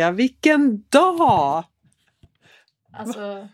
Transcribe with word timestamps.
Andrea, 0.00 0.10
vilken 0.10 0.84
dag! 0.88 1.64
Alltså, 2.92 3.48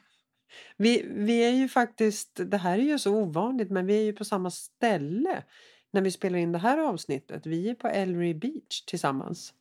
Vi, 0.77 1.07
vi 1.09 1.45
är 1.45 1.51
ju 1.51 1.69
faktiskt, 1.69 2.41
det 2.51 2.57
här 2.57 2.79
är 2.79 2.83
ju 2.83 2.99
så 2.99 3.15
ovanligt, 3.15 3.71
men 3.71 3.87
vi 3.87 3.99
är 3.99 4.05
ju 4.05 4.13
på 4.13 4.25
samma 4.25 4.51
ställe 4.51 5.43
när 5.91 6.01
vi 6.01 6.11
spelar 6.11 6.39
in 6.39 6.53
det 6.53 6.59
här 6.59 6.79
avsnittet. 6.79 7.47
Vi 7.47 7.71
är 7.71 7.75
på 7.75 7.89
Ellery 7.89 8.35
Beach 8.35 8.85
tillsammans. 8.87 9.55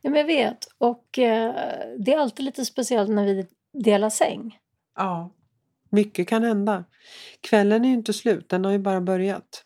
ja, 0.00 0.10
men 0.10 0.18
jag 0.18 0.26
vet. 0.26 0.66
Och 0.78 1.18
eh, 1.18 1.54
det 1.98 2.14
är 2.14 2.18
alltid 2.18 2.44
lite 2.44 2.64
speciellt 2.64 3.10
när 3.10 3.24
vi 3.24 3.46
delar 3.72 4.10
säng. 4.10 4.58
Ja, 4.96 5.30
mycket 5.90 6.28
kan 6.28 6.42
hända. 6.42 6.84
Kvällen 7.40 7.84
är 7.84 7.88
ju 7.88 7.94
inte 7.94 8.12
slut, 8.12 8.48
den 8.48 8.64
har 8.64 8.72
ju 8.72 8.78
bara 8.78 9.00
börjat. 9.00 9.64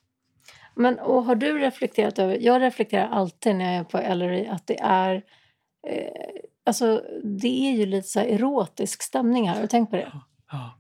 Men 0.74 0.98
och 0.98 1.24
har 1.24 1.34
du 1.34 1.59
reflekterat 1.59 2.18
över, 2.18 2.38
jag 2.40 2.62
reflekterar 2.62 3.09
alltid 3.09 3.56
när 3.56 3.65
jag 3.65 3.80
är 3.80 3.84
på 3.84 3.98
Ellery 3.98 4.46
att 4.46 4.66
det 4.66 4.80
är 4.80 5.23
eh, 5.87 6.38
Alltså 6.68 7.05
det 7.24 7.68
är 7.68 7.73
ju 7.73 7.87
lite 7.87 8.09
så 8.09 8.20
erotisk 8.20 9.02
stämning 9.02 9.48
här, 9.48 9.55
har 9.55 9.62
du 9.62 9.68
tänkt 9.68 9.91
på 9.91 9.96
det? 9.96 10.12
Ja. 10.51 10.78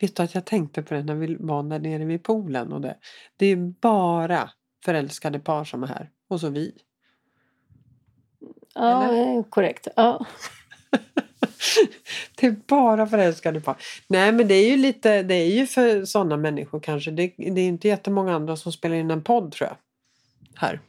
Vet 0.00 0.16
du 0.16 0.22
att 0.22 0.34
jag 0.34 0.44
tänkte 0.44 0.82
på 0.82 0.94
det 0.94 1.02
när 1.02 1.14
vi 1.14 1.36
var 1.40 1.62
där 1.62 1.78
nere 1.78 2.04
vid 2.04 2.22
poolen 2.22 2.72
och 2.72 2.80
det. 2.80 2.96
Det 3.36 3.46
är 3.46 3.56
bara 3.56 4.50
förälskade 4.84 5.38
par 5.38 5.64
som 5.64 5.82
är 5.82 5.86
här. 5.86 6.10
Och 6.28 6.40
så 6.40 6.48
vi. 6.48 6.72
Ja, 8.74 9.04
Eller? 9.04 9.42
korrekt. 9.42 9.88
Ja. 9.96 10.26
det 12.36 12.46
är 12.46 12.56
bara 12.66 13.06
förälskade 13.06 13.60
par. 13.60 13.76
Nej 14.08 14.32
men 14.32 14.48
det 14.48 14.54
är 14.54 14.70
ju 14.70 14.76
lite, 14.76 15.22
det 15.22 15.34
är 15.34 15.50
ju 15.56 15.66
för 15.66 16.04
sådana 16.04 16.36
människor 16.36 16.80
kanske. 16.80 17.10
Det, 17.10 17.34
det 17.36 17.60
är 17.60 17.68
inte 17.68 17.88
jättemånga 17.88 18.34
andra 18.34 18.56
som 18.56 18.72
spelar 18.72 18.96
in 18.96 19.10
en 19.10 19.22
podd 19.22 19.52
tror 19.52 19.68
jag. 19.68 19.76
Här. 20.54 20.80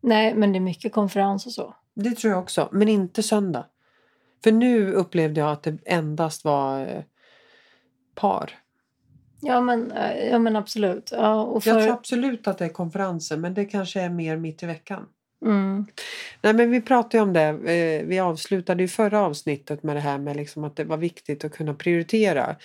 Nej, 0.00 0.34
men 0.34 0.52
det 0.52 0.58
är 0.58 0.60
mycket 0.60 0.92
konferens 0.92 1.46
och 1.46 1.52
så. 1.52 1.74
Det 1.96 2.10
tror 2.10 2.32
jag 2.32 2.42
också. 2.42 2.68
Men 2.72 2.88
inte 2.88 3.22
söndag. 3.22 3.66
För 4.44 4.52
nu 4.52 4.92
upplevde 4.92 5.40
jag 5.40 5.50
att 5.50 5.62
det 5.62 5.78
endast 5.86 6.44
var 6.44 6.80
eh, 6.80 7.02
par. 8.14 8.50
Ja, 9.40 9.60
men, 9.60 9.92
eh, 9.92 10.28
ja, 10.30 10.38
men 10.38 10.56
absolut. 10.56 11.10
Ja, 11.12 11.42
och 11.42 11.66
Jag 11.66 11.74
för, 11.74 11.82
tror 11.82 11.92
absolut 11.92 12.48
att 12.48 12.58
det 12.58 12.64
är 12.64 12.68
konferenser 12.68 13.36
men 13.36 13.54
det 13.54 13.64
kanske 13.64 14.00
är 14.00 14.10
mer 14.10 14.36
mitt 14.36 14.62
i 14.62 14.66
veckan. 14.66 15.06
mm, 15.44 15.86
Nej 16.42 16.54
men 16.54 16.70
vi 16.70 16.80
pratade 16.80 17.16
ju 17.16 17.22
om 17.22 17.32
det. 17.32 17.42
eh, 17.42 18.06
Vi 18.06 18.18
avslutade 18.20 18.82
ju 18.82 18.88
förra 18.88 19.20
avsnittet 19.20 19.82
med 19.82 19.96
det 19.96 20.00
här 20.00 20.18
med 20.18 20.36
liksom 20.36 20.64
att 20.64 20.76
det 20.76 20.84
var 20.84 20.96
viktigt 20.96 21.44
att 21.44 21.52
kunna 21.52 21.74
prioritera. 21.74 22.56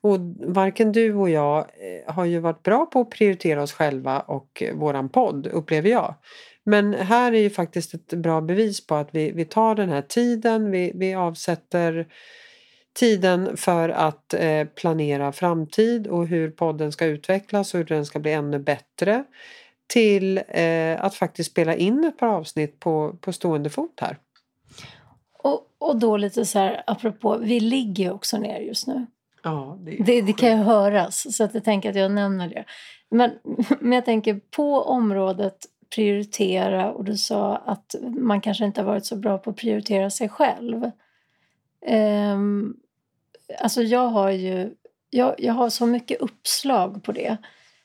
Och 0.00 0.18
varken 0.46 0.92
du 0.92 1.14
och 1.14 1.30
jag 1.30 1.66
har 2.06 2.24
ju 2.24 2.38
varit 2.38 2.62
bra 2.62 2.86
på 2.86 3.00
att 3.00 3.10
prioritera 3.10 3.62
oss 3.62 3.72
själva 3.72 4.20
och 4.20 4.62
våran 4.74 5.08
podd 5.08 5.46
upplever 5.46 5.90
jag. 5.90 6.14
Men 6.68 6.94
här 6.94 7.32
är 7.32 7.40
ju 7.40 7.50
faktiskt 7.50 7.94
ett 7.94 8.08
bra 8.08 8.40
bevis 8.40 8.86
på 8.86 8.94
att 8.94 9.08
vi, 9.12 9.30
vi 9.30 9.44
tar 9.44 9.74
den 9.74 9.88
här 9.88 10.02
tiden, 10.02 10.70
vi, 10.70 10.92
vi 10.94 11.14
avsätter 11.14 12.06
tiden 12.92 13.56
för 13.56 13.88
att 13.88 14.34
eh, 14.34 14.64
planera 14.64 15.32
framtid 15.32 16.06
och 16.06 16.26
hur 16.26 16.50
podden 16.50 16.92
ska 16.92 17.04
utvecklas 17.04 17.74
och 17.74 17.78
hur 17.78 17.84
den 17.84 18.06
ska 18.06 18.18
bli 18.18 18.32
ännu 18.32 18.58
bättre 18.58 19.24
till 19.86 20.40
eh, 20.48 21.04
att 21.04 21.14
faktiskt 21.14 21.50
spela 21.50 21.74
in 21.74 22.04
ett 22.04 22.18
par 22.18 22.28
avsnitt 22.28 22.80
på, 22.80 23.16
på 23.20 23.32
stående 23.32 23.70
fot 23.70 24.00
här. 24.00 24.18
och, 25.32 25.60
och 25.78 25.98
då 25.98 26.16
lite 26.16 26.44
så 26.44 26.58
här, 26.58 26.82
apropå, 26.86 27.38
vi 27.38 27.60
ligger 27.60 28.04
ju 28.04 28.10
också 28.10 28.38
ner 28.38 28.60
just 28.60 28.86
nu. 28.86 29.06
Ja, 29.42 29.78
det, 29.80 29.96
Det, 30.04 30.22
det 30.22 30.32
kan 30.32 30.48
ju 30.48 30.56
höras, 30.56 31.36
så 31.36 31.44
att 31.44 31.54
jag 31.54 31.64
tänker 31.64 31.90
att 31.90 31.96
jag 31.96 32.12
nämner 32.12 32.48
det. 32.48 32.64
Men, 33.10 33.30
men 33.80 33.92
jag 33.92 34.04
tänker 34.04 34.40
på 34.50 34.82
området 34.82 35.56
prioritera 35.94 36.92
och 36.92 37.04
du 37.04 37.16
sa 37.16 37.56
att 37.56 37.94
man 38.18 38.40
kanske 38.40 38.64
inte 38.64 38.80
har 38.80 38.86
varit 38.86 39.06
så 39.06 39.16
bra 39.16 39.38
på 39.38 39.50
att 39.50 39.56
prioritera 39.56 40.10
sig 40.10 40.28
själv. 40.28 40.90
Um, 42.34 42.76
alltså 43.60 43.82
jag 43.82 44.08
har 44.08 44.30
ju 44.30 44.74
jag, 45.10 45.34
jag 45.38 45.52
har 45.52 45.70
så 45.70 45.86
mycket 45.86 46.20
uppslag 46.20 47.04
på 47.04 47.12
det. 47.12 47.36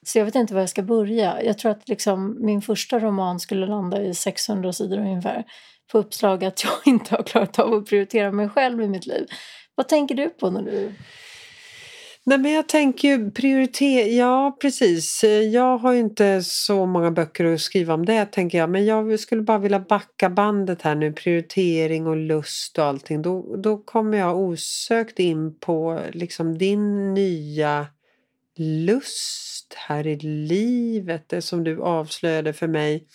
Så 0.05 0.17
jag 0.17 0.25
vet 0.25 0.35
inte 0.35 0.53
var 0.53 0.61
jag 0.61 0.69
ska 0.69 0.81
börja. 0.81 1.43
Jag 1.43 1.57
tror 1.57 1.71
att 1.71 1.89
liksom 1.89 2.37
min 2.39 2.61
första 2.61 2.99
roman 2.99 3.39
skulle 3.39 3.65
landa 3.65 4.01
i 4.01 4.13
600 4.13 4.73
sidor 4.73 4.97
ungefär. 4.97 5.45
På 5.91 5.97
uppslag 5.97 6.43
att 6.43 6.63
jag 6.63 6.73
inte 6.85 7.15
har 7.15 7.23
klarat 7.23 7.59
av 7.59 7.73
att 7.73 7.85
prioritera 7.85 8.31
mig 8.31 8.49
själv 8.49 8.81
i 8.81 8.87
mitt 8.87 9.05
liv. 9.05 9.27
Vad 9.75 9.87
tänker 9.87 10.15
du 10.15 10.29
på 10.29 10.49
när 10.49 10.61
du... 10.61 10.93
Nej 12.23 12.37
men 12.37 12.51
jag 12.51 12.67
tänker 12.69 13.07
ju 13.07 13.31
prioritera, 13.31 14.07
ja 14.07 14.57
precis. 14.61 15.23
Jag 15.51 15.77
har 15.77 15.93
ju 15.93 15.99
inte 15.99 16.43
så 16.43 16.85
många 16.85 17.11
böcker 17.11 17.45
att 17.45 17.61
skriva 17.61 17.93
om 17.93 18.05
det 18.05 18.25
tänker 18.25 18.57
jag. 18.57 18.69
Men 18.69 18.85
jag 18.85 19.19
skulle 19.19 19.41
bara 19.41 19.57
vilja 19.57 19.79
backa 19.79 20.29
bandet 20.29 20.81
här 20.81 20.95
nu. 20.95 21.13
Prioritering 21.13 22.07
och 22.07 22.17
lust 22.17 22.77
och 22.77 22.85
allting. 22.85 23.21
Då, 23.21 23.55
då 23.55 23.77
kommer 23.77 24.17
jag 24.17 24.39
osökt 24.39 25.19
in 25.19 25.59
på 25.59 25.99
liksom 26.11 26.57
din 26.57 27.13
nya 27.13 27.87
lust 28.57 29.73
här 29.77 30.07
i 30.07 30.15
livet. 30.19 31.29
Det 31.29 31.41
som 31.41 31.63
du 31.63 31.81
avslöjade 31.81 32.53
för 32.53 32.67
mig. 32.67 33.07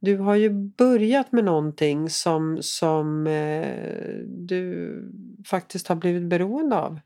Du 0.00 0.16
har 0.16 0.36
ju 0.36 0.50
börjat 0.50 1.32
med 1.32 1.44
någonting 1.44 2.10
som, 2.10 2.58
som 2.60 3.26
eh, 3.26 4.16
du 4.26 4.92
faktiskt 5.46 5.88
har 5.88 5.96
blivit 5.96 6.28
beroende 6.28 6.76
av. 6.76 7.00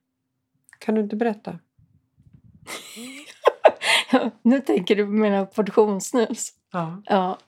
Kan 0.78 0.94
du 0.94 1.00
inte 1.00 1.16
berätta? 1.16 1.58
nu 4.42 4.60
tänker 4.60 4.96
du 4.96 5.04
på 5.04 5.12
mina 5.12 5.46
portionssnus. 5.46 6.50
Ja. 6.72 7.02
Ja, 7.06 7.38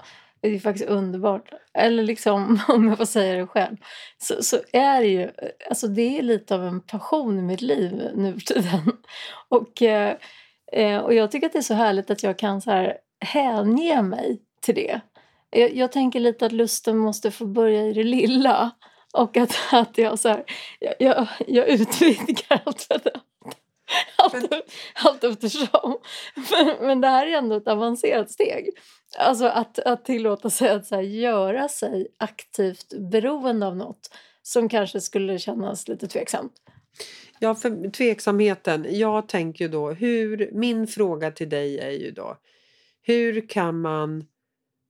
det 0.41 0.49
är 0.49 0.59
faktiskt 0.59 0.91
underbart. 0.91 1.53
Eller 1.75 2.03
liksom, 2.03 2.61
om 2.69 2.89
jag 2.89 2.99
får 2.99 3.05
säga 3.05 3.37
det 3.37 3.47
själv, 3.47 3.77
så, 4.19 4.43
så 4.43 4.57
är 4.73 5.01
det 5.01 5.09
ju, 5.09 5.31
alltså 5.69 5.89
det 5.89 6.19
är 6.19 6.23
lite 6.23 6.55
av 6.55 6.65
en 6.65 6.81
passion 6.81 7.39
i 7.39 7.43
mitt 7.43 7.63
liv 7.63 8.11
nu 8.15 8.33
för 8.33 8.41
tiden. 8.41 8.97
Och, 9.49 9.83
eh, 9.83 10.17
eh, 10.73 10.99
och 10.99 11.15
jag 11.15 11.31
tycker 11.31 11.47
att 11.47 11.53
det 11.53 11.59
är 11.59 11.63
så 11.63 11.75
härligt 11.75 12.11
att 12.11 12.23
jag 12.23 12.39
kan 12.39 12.61
så 12.61 12.71
här 12.71 12.97
hänge 13.21 14.03
mig 14.03 14.43
till 14.61 14.75
det. 14.75 15.01
Jag, 15.51 15.77
jag 15.77 15.93
tänker 15.93 16.21
lite 16.21 16.47
att 16.47 16.53
lusten 16.53 16.99
måste 16.99 17.31
få 17.31 17.47
börja 17.47 17.83
i 17.83 17.93
det 17.93 18.05
lilla. 18.05 18.71
Och 19.13 19.37
att, 19.37 19.55
att 19.73 19.99
jag, 19.99 20.19
så 20.19 20.29
här, 20.29 20.45
jag, 20.81 20.95
jag, 20.99 21.29
jag 21.47 21.69
utvidgar 21.69 22.63
allt 22.65 22.83
för 22.83 23.01
det. 23.05 23.21
Allt, 24.17 24.53
allt 24.95 25.25
eftersom. 25.25 25.99
Men, 26.51 26.87
men 26.87 27.01
det 27.01 27.09
här 27.09 27.27
är 27.27 27.39
ändå 27.39 27.57
ett 27.57 27.69
avancerat 27.69 28.31
steg. 28.31 28.71
Alltså 29.19 29.47
att, 29.47 29.79
att 29.79 30.05
tillåta 30.05 30.51
sig 30.51 30.71
att 30.71 30.87
så 30.87 30.95
här, 30.95 31.03
göra 31.03 31.69
sig 31.69 32.07
aktivt 32.19 32.95
beroende 33.11 33.67
av 33.67 33.77
något 33.77 34.11
som 34.43 34.69
kanske 34.69 35.01
skulle 35.01 35.39
kännas 35.39 35.89
lite 35.89 36.09
tveksamt. 36.09 36.53
Ja, 37.39 37.55
för 37.55 37.91
tveksamheten. 37.91 38.87
Jag 38.89 39.29
tänker 39.29 39.65
ju 39.65 39.71
då, 39.71 39.91
hur, 39.91 40.51
min 40.53 40.87
fråga 40.87 41.31
till 41.31 41.49
dig 41.49 41.79
är 41.79 41.91
ju 41.91 42.11
då, 42.11 42.37
hur 43.03 43.49
kan 43.49 43.81
man 43.81 44.27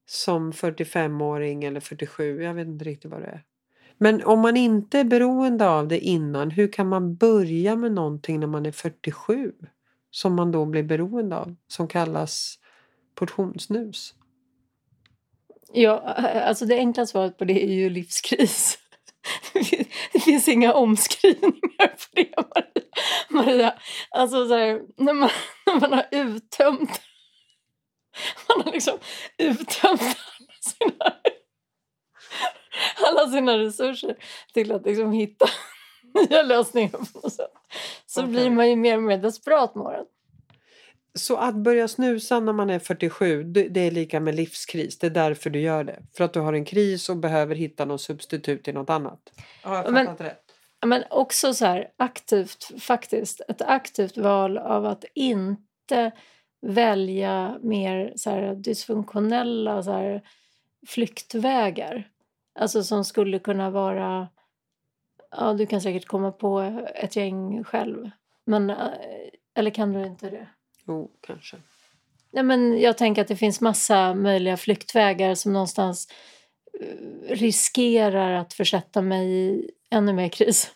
som 0.07 0.53
45-åring 0.53 1.65
eller 1.65 1.81
47, 1.81 2.43
jag 2.43 2.55
vet 2.55 2.67
inte 2.67 2.85
riktigt 2.85 3.11
vad 3.11 3.23
det 3.23 3.27
är. 3.27 3.43
Men 3.99 4.25
om 4.25 4.41
man 4.41 4.57
inte 4.57 4.99
är 4.99 5.05
beroende 5.05 5.69
av 5.69 5.89
det 5.89 5.99
innan, 5.99 6.51
hur 6.51 6.73
kan 6.73 6.89
man 6.89 7.17
börja 7.17 7.77
med 7.77 7.93
någonting 7.93 8.41
när 8.41 8.47
man 8.47 8.67
är 8.67 8.73
47? 8.73 9.53
Som 10.11 10.35
man 10.35 10.53
då 10.53 10.65
blir 10.65 10.83
beroende 10.83 11.37
av, 11.37 11.57
som 11.69 11.89
kallas 11.89 12.59
portionssnus. 13.15 14.15
Ja, 15.73 15.99
alltså 16.47 16.67
det 16.67 16.77
enkla 16.77 17.07
svaret 17.07 17.39
på 17.39 17.45
det 17.45 17.65
är 17.65 17.73
ju 17.73 17.91
livskris. 17.91 18.79
Det 20.13 20.21
finns 20.21 20.49
inga 20.49 20.73
omskrivningar 20.73 21.87
på 21.87 22.07
det, 22.13 22.35
Maria. 22.37 22.85
Maria. 23.29 23.75
Alltså 24.11 24.49
så 24.49 24.55
här, 24.55 24.83
när, 24.97 25.13
man, 25.13 25.31
när 25.67 25.81
man 25.81 25.93
har 25.93 26.07
uttömt 26.11 27.01
man 28.49 28.65
har 28.65 28.73
liksom 28.73 28.99
uttömt 29.39 30.01
alla 30.01 30.53
sina, 30.61 31.15
alla 33.07 33.31
sina 33.31 33.59
resurser 33.59 34.17
till 34.55 34.73
att 34.73 34.87
liksom 34.87 35.13
hitta 35.13 35.47
nya 36.31 36.43
lösningar 36.43 36.91
på 36.91 37.21
något 37.23 37.33
sätt. 37.33 37.53
Så 38.07 38.21
Okej. 38.21 38.33
blir 38.33 38.51
man 38.51 38.71
ju 38.71 38.77
mer 38.77 38.97
och 38.97 39.03
mer 39.03 39.19
desperat 39.19 39.75
med 39.75 39.85
åren. 39.87 40.05
Så 41.15 41.37
att 41.37 41.55
börja 41.55 41.89
snusa 41.89 42.41
när 42.41 42.53
man 42.53 42.71
är 42.71 42.79
47, 42.79 43.43
det 43.45 43.81
är 43.81 43.91
lika 43.91 44.21
med 44.21 44.35
livskris. 44.35 44.99
Det 44.99 45.07
är 45.07 45.11
därför 45.11 45.51
du 45.51 45.61
gör 45.61 45.85
det. 45.85 46.03
För 46.17 46.25
att 46.25 46.33
du 46.33 46.41
har 46.41 46.53
en 46.53 46.65
kris 46.65 47.09
och 47.09 47.17
behöver 47.17 47.55
hitta 47.55 47.85
något 47.85 48.01
substitut 48.01 48.65
till 48.65 48.75
något 48.75 48.91
annat. 48.91 49.21
Har 49.63 49.77
jag 49.77 49.93
Men- 49.93 50.07
fattat 50.07 50.27
rätt? 50.27 50.45
Men 50.87 51.05
också 51.11 51.55
så 51.55 51.67
här 51.67 51.89
aktivt, 51.97 52.83
faktiskt, 52.83 53.41
ett 53.49 53.63
aktivt 53.63 54.17
val 54.17 54.59
av 54.59 54.87
att 54.87 55.05
inte 55.15 56.13
välja 56.67 57.59
mer 57.63 58.13
så 58.17 58.31
här 58.31 58.55
dysfunktionella 58.55 59.83
så 59.83 59.93
här 59.93 60.23
flyktvägar. 60.87 62.09
Alltså 62.59 62.83
som 62.85 63.05
skulle 63.05 63.39
kunna 63.39 63.71
vara, 63.71 64.29
ja 65.31 65.53
du 65.53 65.67
kan 65.67 65.81
säkert 65.81 66.07
komma 66.07 66.33
på 66.33 66.61
ett 66.95 67.17
gäng 67.17 67.65
själv. 67.65 68.11
Men, 68.47 68.71
eh, 68.71 68.77
eller 69.55 69.71
kan 69.71 69.93
du 69.93 70.07
inte 70.07 70.31
det? 70.31 70.49
Jo, 70.87 71.11
kanske. 71.21 71.57
Ja, 72.31 72.43
men 72.43 72.81
jag 72.81 72.99
tänker 72.99 73.23
att 73.23 73.29
det 73.29 73.37
finns 73.37 73.61
massa 73.61 74.15
möjliga 74.15 74.57
flyktvägar 74.57 75.35
som 75.35 75.53
någonstans 75.53 76.09
riskerar 77.29 78.33
att 78.33 78.53
försätta 78.53 79.03
mig 79.03 79.29
i 79.29 79.71
ännu 79.91 80.13
mer 80.13 80.29
kris. 80.29 80.71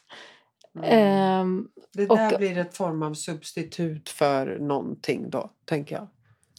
Mm. 0.77 0.89
Ehm, 0.91 1.69
Det 1.93 2.09
och- 2.11 2.17
där 2.17 2.39
blir 2.39 2.59
ett 2.59 2.77
form 2.77 3.03
av 3.03 3.15
substitut 3.15 4.09
för 4.09 4.59
någonting 4.59 5.31
då, 5.31 5.51
tänker 5.65 5.95
jag. 5.95 6.09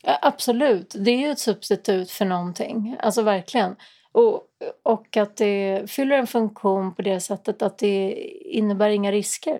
Ja, 0.03 0.19
Absolut, 0.21 0.95
det 0.99 1.11
är 1.11 1.17
ju 1.17 1.29
ett 1.31 1.39
substitut 1.39 2.11
för 2.11 2.25
någonting. 2.25 2.97
Alltså 2.99 3.21
verkligen. 3.21 3.75
Och, 4.11 4.41
och 4.83 5.17
att 5.17 5.37
det 5.37 5.91
fyller 5.91 6.17
en 6.17 6.27
funktion 6.27 6.95
på 6.95 7.01
det 7.01 7.19
sättet 7.19 7.61
att 7.61 7.77
det 7.77 8.11
innebär 8.41 8.89
inga 8.89 9.11
risker. 9.11 9.59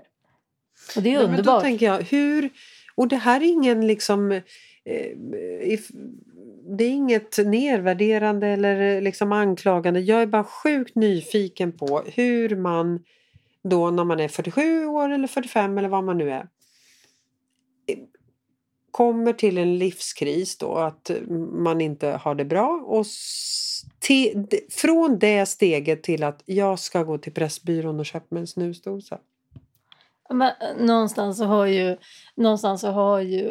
Och 0.95 1.03
det 1.03 1.09
är 1.09 1.17
Nej, 1.17 1.21
men 1.21 1.31
då 1.31 1.38
underbart. 1.38 1.61
tänker 1.63 1.85
jag, 1.85 2.01
hur... 2.01 2.50
Och 2.95 3.07
det 3.07 3.15
här 3.15 3.41
är 3.41 3.45
ingen 3.45 3.88
liksom... 3.88 4.31
Eh, 4.31 4.41
if- 5.61 5.91
det 6.77 6.83
är 6.83 6.89
inget 6.89 7.38
nedvärderande 7.45 8.47
eller 8.47 9.01
liksom 9.01 9.31
anklagande. 9.31 10.00
Jag 10.00 10.21
är 10.21 10.25
bara 10.25 10.44
sjukt 10.44 10.95
nyfiken 10.95 11.71
på 11.71 12.03
hur 12.06 12.56
man 12.56 13.03
då 13.63 13.91
när 13.91 14.03
man 14.03 14.19
är 14.19 14.27
47 14.27 14.85
år 14.85 15.09
eller 15.09 15.27
45 15.27 15.77
eller 15.77 15.89
vad 15.89 16.03
man 16.03 16.17
nu 16.17 16.31
är 16.31 16.47
eh, 17.88 17.97
kommer 18.94 19.34
till 19.34 19.57
en 19.57 19.78
livskris 19.78 20.57
då 20.57 20.75
att 20.75 21.10
eh, 21.10 21.22
man 21.51 21.81
inte 21.81 22.07
har 22.07 22.36
det 22.36 22.45
bra 22.45 22.84
och 22.86 23.06
till, 24.00 24.48
från 24.69 25.19
det 25.19 25.45
steget 25.45 26.04
till 26.04 26.24
att 26.24 26.44
jag 26.45 26.80
ska 26.80 27.04
gå 27.04 27.18
till 27.18 27.34
Pressbyrån 27.34 28.00
och 28.00 28.06
köpa 28.06 28.25
mig 28.30 28.42
en 28.42 28.48
snusdosa. 28.48 29.19
Men 30.30 30.42
eh, 30.42 30.86
någonstans 30.86 31.38
så 31.38 31.45
har 31.45 31.66
ju, 31.66 31.98
någonstans 32.36 32.81
så 32.81 32.88
har 32.88 33.19
ju 33.19 33.50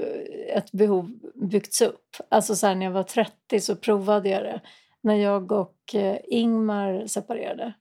ett 0.55 0.73
behov 0.73 1.11
byggts 1.35 1.83
upp. 1.83 2.17
Alltså 2.29 2.57
så 2.57 2.67
här, 2.67 2.75
när 2.75 2.87
jag 2.87 2.93
var 2.93 3.03
30 3.03 3.61
så 3.61 3.77
provade 3.77 4.29
jag 4.29 4.43
det. 4.43 4.61
När 5.01 5.17
jag 5.17 5.53
och 5.53 5.95
eh, 5.95 6.19
Ingmar 6.25 7.07
separerade. 7.07 7.73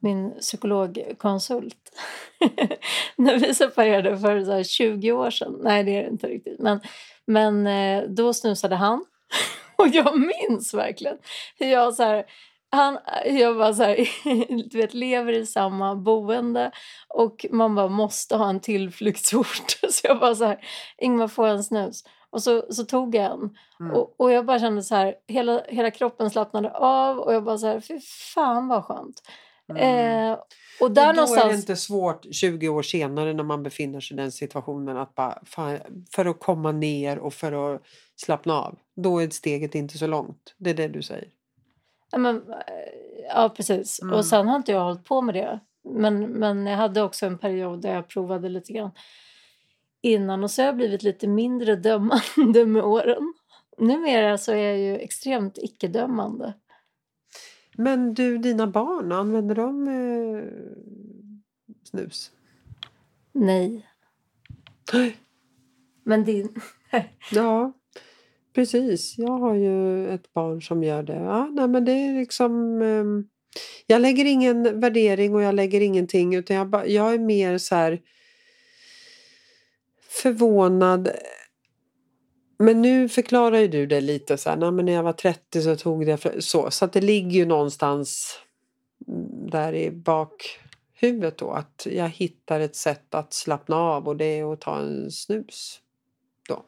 Min 0.00 0.30
psykologkonsult. 0.40 1.76
när 3.16 3.38
vi 3.38 3.54
separerade 3.54 4.18
för 4.18 4.44
så 4.44 4.52
här 4.52 4.62
20 4.62 5.12
år 5.12 5.30
sedan. 5.30 5.60
Nej, 5.62 5.84
det 5.84 5.96
är 5.96 6.02
det 6.02 6.08
inte 6.08 6.26
riktigt. 6.26 6.58
Men, 6.58 6.80
men 7.24 7.66
eh, 7.66 8.02
då 8.08 8.34
snusade 8.34 8.76
han. 8.76 9.04
Och 9.76 9.88
jag 9.88 10.20
minns 10.20 10.74
verkligen 10.74 11.16
hur 11.58 11.66
jag 11.66 11.94
så 11.94 12.02
här, 12.02 12.24
han, 12.70 12.98
jag 13.26 13.56
bara 13.56 13.74
så 13.74 13.82
här, 13.82 14.08
du 14.70 14.78
vet, 14.78 14.94
lever 14.94 15.32
i 15.32 15.46
samma 15.46 15.94
boende 15.94 16.70
och 17.08 17.46
man 17.50 17.74
bara 17.74 17.88
måste 17.88 18.36
ha 18.36 18.48
en 18.48 18.60
tillflyktsort. 18.60 19.70
Så 19.90 20.00
jag 20.06 20.20
bara 20.20 20.34
så 20.34 20.44
här, 20.44 20.58
Ingmar 20.98 21.28
får 21.28 21.46
en 21.46 21.64
snus. 21.64 22.04
Och 22.30 22.42
så, 22.42 22.64
så 22.70 22.84
tog 22.84 23.14
jag 23.14 23.24
en. 23.24 23.56
Mm. 23.80 23.96
Och, 23.96 24.20
och 24.20 24.32
jag 24.32 24.46
bara 24.46 24.58
kände 24.58 24.82
så 24.82 24.94
här, 24.94 25.14
hela, 25.28 25.62
hela 25.68 25.90
kroppen 25.90 26.30
slappnade 26.30 26.70
av 26.70 27.18
och 27.18 27.34
jag 27.34 27.44
bara 27.44 27.58
så 27.58 27.66
här, 27.66 27.80
fy 27.80 28.00
fan 28.34 28.68
vad 28.68 28.84
skönt. 28.84 29.22
Mm. 29.76 30.32
Eh, 30.32 30.38
och 30.80 30.90
där 30.90 30.90
och 30.90 30.94
då 30.94 31.00
är 31.00 31.06
det 31.06 31.12
någonstans... 31.12 31.54
inte 31.54 31.76
svårt 31.76 32.34
20 32.34 32.68
år 32.68 32.82
senare 32.82 33.32
när 33.32 33.44
man 33.44 33.62
befinner 33.62 34.00
sig 34.00 34.14
i 34.14 34.20
den 34.20 34.32
situationen 34.32 34.96
att 34.96 35.14
bara, 35.14 35.42
för 36.14 36.26
att 36.26 36.40
komma 36.40 36.72
ner 36.72 37.18
och 37.18 37.34
för 37.34 37.74
att 37.74 37.82
slappna 38.16 38.54
av. 38.54 38.78
Då 38.96 39.22
är 39.22 39.30
steget 39.30 39.74
inte 39.74 39.98
så 39.98 40.06
långt. 40.06 40.54
Det 40.58 40.70
är 40.70 40.74
det 40.74 40.88
du 40.88 41.02
säger. 41.02 41.28
Ja, 42.12 42.18
men, 42.18 42.36
eh, 42.36 42.54
ja 43.28 43.48
precis. 43.56 44.02
Mm. 44.02 44.14
Och 44.14 44.24
sen 44.24 44.48
har 44.48 44.56
inte 44.56 44.72
jag 44.72 44.84
hållit 44.84 45.04
på 45.04 45.22
med 45.22 45.34
det. 45.34 45.60
Men, 45.84 46.20
men 46.20 46.66
jag 46.66 46.76
hade 46.76 47.02
också 47.02 47.26
en 47.26 47.38
period 47.38 47.82
där 47.82 47.94
jag 47.94 48.08
provade 48.08 48.48
lite 48.48 48.72
grann 48.72 48.90
innan 50.02 50.44
och 50.44 50.50
så 50.50 50.62
har 50.62 50.66
jag 50.66 50.76
blivit 50.76 51.02
lite 51.02 51.28
mindre 51.28 51.76
dömande 51.76 52.66
med 52.66 52.84
åren. 52.84 53.34
Numera 53.78 54.38
så 54.38 54.52
är 54.52 54.56
jag 54.56 54.78
ju 54.78 54.98
extremt 54.98 55.58
icke-dömande. 55.58 56.54
Men 57.80 58.14
du, 58.14 58.38
dina 58.38 58.66
barn, 58.66 59.12
använder 59.12 59.54
de 59.54 59.88
eh, 59.88 60.44
snus? 61.84 62.30
Nej. 63.32 63.86
Men 66.04 66.24
din... 66.24 66.48
Ja, 67.32 67.72
precis. 68.54 69.18
Jag 69.18 69.38
har 69.38 69.54
ju 69.54 70.08
ett 70.08 70.32
barn 70.32 70.62
som 70.62 70.82
gör 70.82 71.02
det. 71.02 71.16
Ja, 71.16 71.46
nej, 71.52 71.68
men 71.68 71.84
det 71.84 71.92
är 71.92 72.14
liksom... 72.14 72.82
ehm, 72.82 73.28
jag 73.86 74.02
lägger 74.02 74.24
ingen 74.24 74.80
värdering 74.80 75.34
och 75.34 75.42
jag 75.42 75.54
lägger 75.54 75.80
ingenting 75.80 76.34
utan 76.34 76.56
jag, 76.56 76.68
bara, 76.68 76.86
jag 76.86 77.14
är 77.14 77.18
mer 77.18 77.58
så 77.58 77.74
här 77.74 78.00
förvånad. 80.08 81.10
Men 82.62 82.82
nu 82.82 83.08
förklarar 83.08 83.58
ju 83.58 83.68
du 83.68 83.86
det 83.86 84.00
lite 84.00 84.36
så 84.36 84.50
här, 84.50 84.56
nej, 84.56 84.70
men 84.70 84.86
när 84.86 84.92
jag 84.92 85.02
var 85.02 85.12
30 85.12 85.62
så 85.62 85.76
tog 85.76 86.06
det 86.06 86.16
för, 86.16 86.40
så. 86.40 86.70
Så 86.70 86.84
att 86.84 86.92
det 86.92 87.00
ligger 87.00 87.30
ju 87.30 87.46
någonstans 87.46 88.38
där 89.50 89.74
i 89.74 89.90
bakhuvudet 89.90 91.38
då 91.38 91.50
att 91.50 91.86
jag 91.90 92.08
hittar 92.08 92.60
ett 92.60 92.76
sätt 92.76 93.14
att 93.14 93.32
slappna 93.32 93.76
av 93.76 94.08
och 94.08 94.16
det 94.16 94.24
är 94.24 94.52
att 94.52 94.60
ta 94.60 94.78
en 94.78 95.10
snus. 95.10 95.80
Då. 96.48 96.64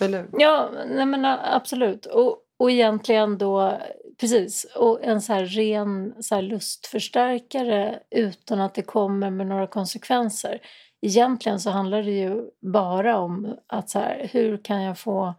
Eller? 0.00 0.26
Ja, 0.32 0.70
nej 0.86 1.06
men 1.06 1.24
absolut. 1.24 2.06
Och, 2.06 2.38
och 2.56 2.70
egentligen 2.70 3.38
då, 3.38 3.80
precis, 4.20 4.64
och 4.76 5.04
en 5.04 5.22
så 5.22 5.32
här 5.32 5.46
ren 5.46 6.14
så 6.22 6.34
här 6.34 6.42
lustförstärkare 6.42 8.00
utan 8.10 8.60
att 8.60 8.74
det 8.74 8.82
kommer 8.82 9.30
med 9.30 9.46
några 9.46 9.66
konsekvenser. 9.66 10.60
Egentligen 11.00 11.60
så 11.60 11.70
handlar 11.70 12.02
det 12.02 12.10
ju 12.10 12.50
bara 12.60 13.18
om 13.18 13.56
att 13.66 13.90
så 13.90 13.98
här, 13.98 14.28
hur 14.32 14.56
kan 14.56 14.82
jag 14.82 14.98
få, 14.98 15.34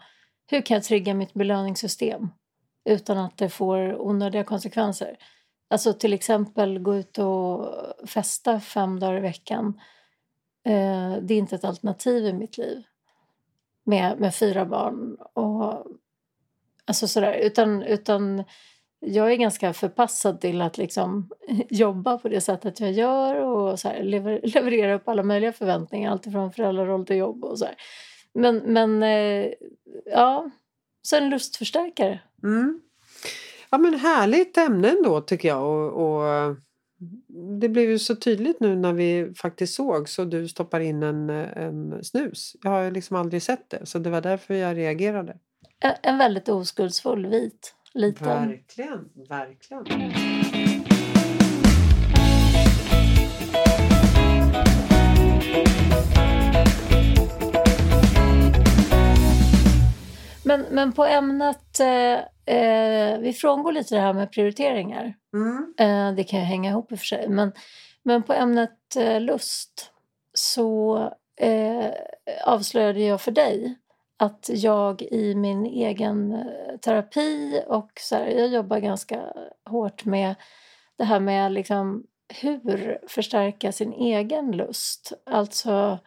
hur 0.48 0.62
kan 0.62 0.75
jag 0.75 0.83
trigga 0.83 1.13
mitt 1.13 1.33
belöningssystem 1.33 2.30
utan 2.89 3.18
att 3.18 3.38
det 3.38 3.50
får 3.50 4.01
onödiga 4.01 4.44
konsekvenser. 4.44 5.18
Alltså 5.69 5.94
till 5.94 6.13
exempel 6.13 6.80
gå 6.80 6.95
ut 6.95 7.18
och 7.18 7.74
festa 8.07 8.59
fem 8.59 9.00
dagar 9.00 9.18
i 9.18 9.19
veckan. 9.19 9.80
Eh, 10.65 11.13
det 11.21 11.33
är 11.33 11.38
inte 11.38 11.56
ett 11.56 11.65
alternativ 11.65 12.25
i 12.25 12.33
mitt 12.33 12.57
liv 12.57 12.83
med, 13.83 14.19
med 14.19 14.36
fyra 14.36 14.65
barn. 14.65 15.18
Och, 15.33 15.86
alltså 16.86 17.07
sådär, 17.07 17.33
utan, 17.33 17.83
utan 17.83 18.44
jag 18.99 19.31
är 19.31 19.35
ganska 19.35 19.73
förpassad 19.73 20.42
till 20.42 20.61
att 20.61 20.77
liksom 20.77 21.30
jobba 21.69 22.18
på 22.18 22.30
det 22.30 22.42
sättet 22.42 22.80
jag 22.80 22.92
gör 22.92 23.35
och 23.35 23.80
så 23.80 23.87
här, 23.87 24.04
lever, 24.04 24.42
leverera 24.54 24.95
upp 24.95 25.07
alla 25.07 25.23
möjliga 25.23 25.54
förväntningar, 25.54 26.11
alltifrån 26.11 26.51
föräldraroll 26.51 27.06
till 27.06 27.16
jobb 27.16 27.44
och 27.44 27.59
så 27.59 27.66
här. 27.66 27.75
Men, 28.33 28.57
men 28.57 29.04
eh, 29.04 29.51
ja, 30.06 30.51
så 31.01 31.16
en 31.16 31.30
lustförstärkare. 31.30 32.19
Mm. 32.44 32.81
Ja 33.69 33.77
men 33.77 33.94
härligt 33.94 34.57
ämne 34.57 34.89
ändå 34.89 35.21
tycker 35.21 35.47
jag 35.47 35.63
och, 35.63 36.04
och 36.04 36.56
det 37.59 37.69
blev 37.69 37.89
ju 37.89 37.99
så 37.99 38.16
tydligt 38.16 38.59
nu 38.59 38.75
när 38.75 38.94
vi 38.94 39.33
faktiskt 39.37 39.73
såg 39.73 40.09
så 40.09 40.25
du 40.25 40.47
stoppar 40.47 40.80
in 40.80 41.04
en, 41.04 41.30
en 41.30 42.04
snus. 42.04 42.56
Jag 42.63 42.71
har 42.71 42.92
liksom 42.92 43.16
aldrig 43.16 43.44
sett 43.44 43.69
det 43.69 43.85
så 43.85 43.99
det 43.99 44.09
var 44.09 44.21
därför 44.21 44.54
jag 44.54 44.77
reagerade. 44.77 45.37
En, 45.80 45.94
en 46.01 46.18
väldigt 46.18 46.49
oskuldsfull 46.49 47.27
vit 47.27 47.73
liten. 47.97 48.49
Verkligen, 48.49 49.09
verkligen. 49.30 49.85
Men, 60.47 60.66
men 60.71 60.92
på 60.92 61.06
ämnet, 61.06 61.80
eh, 61.80 62.56
eh, 62.56 63.19
vi 63.19 63.33
frångår 63.33 63.71
lite 63.71 63.95
det 63.95 64.01
här 64.01 64.13
med 64.13 64.31
prioriteringar. 64.31 65.13
Mm. 65.33 65.73
Eh, 65.80 66.16
det 66.16 66.23
kan 66.23 66.39
ju 66.39 66.45
hänga 66.45 66.69
ihop 66.69 66.92
i 66.92 66.95
och 66.95 66.99
för 66.99 67.06
sig. 67.06 67.30
Men, 67.30 67.51
men 68.04 68.23
på 68.23 68.33
ämnet 68.33 68.95
eh, 68.97 69.21
lust 69.21 69.92
så 70.33 70.97
eh, 71.39 71.92
avslöjade 72.45 72.99
jag 72.99 73.21
för 73.21 73.31
dig 73.31 73.77
att 74.18 74.50
jag 74.54 75.02
i 75.02 75.36
min 75.36 75.66
egen 75.66 76.33
eh, 76.33 76.78
terapi 76.81 77.64
och 77.68 77.92
så 78.00 78.16
här, 78.16 78.28
jag 78.28 78.47
jobbar 78.47 78.80
ganska 78.80 79.21
hårt 79.69 80.06
med 80.06 80.36
det 80.97 81.04
här 81.04 81.19
med 81.19 81.52
liksom 81.52 82.04
hur 82.42 83.00
förstärka 83.07 83.71
sin 83.71 83.94
egen 83.94 84.52
lust. 84.52 85.14
Alltså 85.26 86.00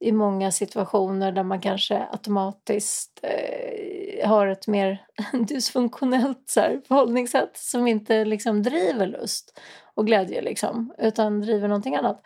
i 0.00 0.12
många 0.12 0.52
situationer 0.52 1.32
där 1.32 1.42
man 1.42 1.60
kanske 1.60 2.06
automatiskt 2.10 3.20
eh, 3.22 4.28
har 4.28 4.46
ett 4.46 4.66
mer 4.66 5.06
dysfunktionellt 5.48 6.44
så 6.46 6.60
här, 6.60 6.80
förhållningssätt 6.88 7.56
som 7.56 7.86
inte 7.86 8.24
liksom 8.24 8.62
driver 8.62 9.06
lust 9.06 9.60
och 9.94 10.06
glädje 10.06 10.42
liksom, 10.42 10.94
utan 10.98 11.40
driver 11.40 11.68
någonting 11.68 11.96
annat. 11.96 12.22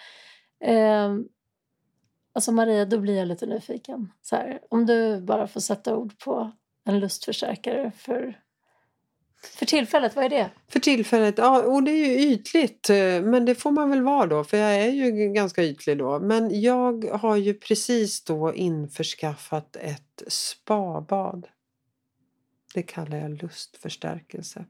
Eh, 0.64 1.14
alltså 2.38 2.52
Maria, 2.52 2.84
då 2.84 2.98
blir 2.98 3.16
jag 3.16 3.28
lite 3.28 3.46
nyfiken. 3.46 4.12
Så 4.22 4.36
här, 4.36 4.60
om 4.68 4.86
du 4.86 5.20
bara 5.20 5.46
får 5.46 5.60
sätta 5.60 5.96
ord 5.96 6.18
på 6.18 6.52
en 6.84 7.00
lustförstärkare 7.00 7.92
för, 7.96 8.38
för 9.42 9.66
tillfället, 9.66 10.16
vad 10.16 10.24
är 10.24 10.28
det? 10.28 10.50
För 10.68 10.80
tillfället, 10.80 11.38
ja 11.38 11.62
och 11.62 11.82
det 11.82 11.90
är 11.90 12.08
ju 12.08 12.32
ytligt 12.32 12.90
eh, 12.90 13.22
men 13.22 13.44
det 13.44 13.54
får 13.54 13.70
man 13.70 13.90
väl 13.90 14.02
vara 14.02 14.26
då 14.26 14.44
för 14.44 14.56
jag 14.56 14.74
är 14.74 14.90
ju 14.90 15.32
ganska 15.32 15.64
ytlig 15.64 15.98
då. 15.98 16.20
Men 16.20 16.60
jag 16.60 17.04
har 17.04 17.36
ju 17.36 17.54
precis 17.54 18.24
då 18.24 18.54
införskaffat 18.54 19.76
ett 19.76 20.22
spabad. 20.26 21.46
Det 22.74 22.82
kallar 22.82 23.16
jag 23.16 23.42
lustförstärkelse. 23.42 24.64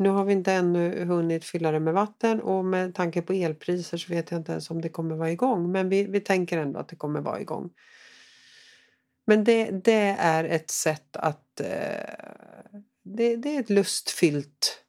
Nu 0.00 0.08
har 0.08 0.24
vi 0.24 0.32
inte 0.32 0.52
ännu 0.52 1.04
hunnit 1.04 1.44
fylla 1.44 1.70
det 1.70 1.80
med 1.80 1.94
vatten 1.94 2.40
och 2.40 2.64
med 2.64 2.94
tanke 2.94 3.22
på 3.22 3.32
elpriser 3.32 3.98
så 3.98 4.14
vet 4.14 4.30
jag 4.30 4.40
inte 4.40 4.52
ens 4.52 4.70
om 4.70 4.80
det 4.80 4.88
kommer 4.88 5.16
vara 5.16 5.30
igång. 5.30 5.72
Men 5.72 5.88
vi, 5.88 6.04
vi 6.04 6.20
tänker 6.20 6.58
ändå 6.58 6.78
att 6.78 6.88
det 6.88 6.96
kommer 6.96 7.20
vara 7.20 7.40
igång. 7.40 7.70
Men 9.26 9.44
det, 9.44 9.70
det 9.70 10.16
är 10.18 10.44
ett 10.44 10.70
sätt 10.70 11.16
att... 11.16 11.60
Eh, 11.60 11.66
det, 13.02 13.36
det 13.36 13.56
är 13.56 13.60
ett 13.60 13.70
lustfyllt 13.70 14.84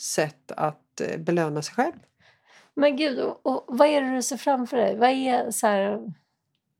sätt 0.00 0.52
att 0.56 1.00
eh, 1.00 1.18
belöna 1.18 1.62
sig 1.62 1.74
själv. 1.74 1.98
Men 2.74 2.96
gud, 2.96 3.20
och, 3.20 3.46
och 3.46 3.64
vad 3.68 3.88
är 3.88 4.02
det 4.02 4.14
du 4.14 4.22
ser 4.22 4.36
framför 4.36 4.76
dig? 4.76 4.96
Vad 4.96 5.10
är 5.10 5.50
så 5.50 5.66
här, 5.66 6.12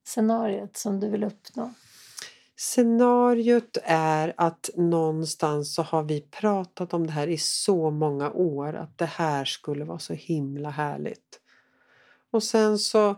scenariot 0.05 0.77
som 0.77 1.01
du 1.01 1.11
vill 1.11 1.25
uppnå? 1.25 1.75
Scenariot 2.63 3.79
är 3.85 4.35
att 4.37 4.71
någonstans 4.75 5.75
så 5.75 5.83
har 5.83 6.03
vi 6.03 6.21
pratat 6.21 6.95
om 6.95 7.07
det 7.07 7.13
här 7.13 7.27
i 7.27 7.39
så 7.39 7.91
många 7.91 8.31
år 8.31 8.75
att 8.75 8.99
det 8.99 9.07
här 9.07 9.45
skulle 9.45 9.85
vara 9.85 9.99
så 9.99 10.15
himla 10.15 10.71
härligt. 10.71 11.41
Och 12.31 12.43
sen 12.43 12.79
så 12.79 13.17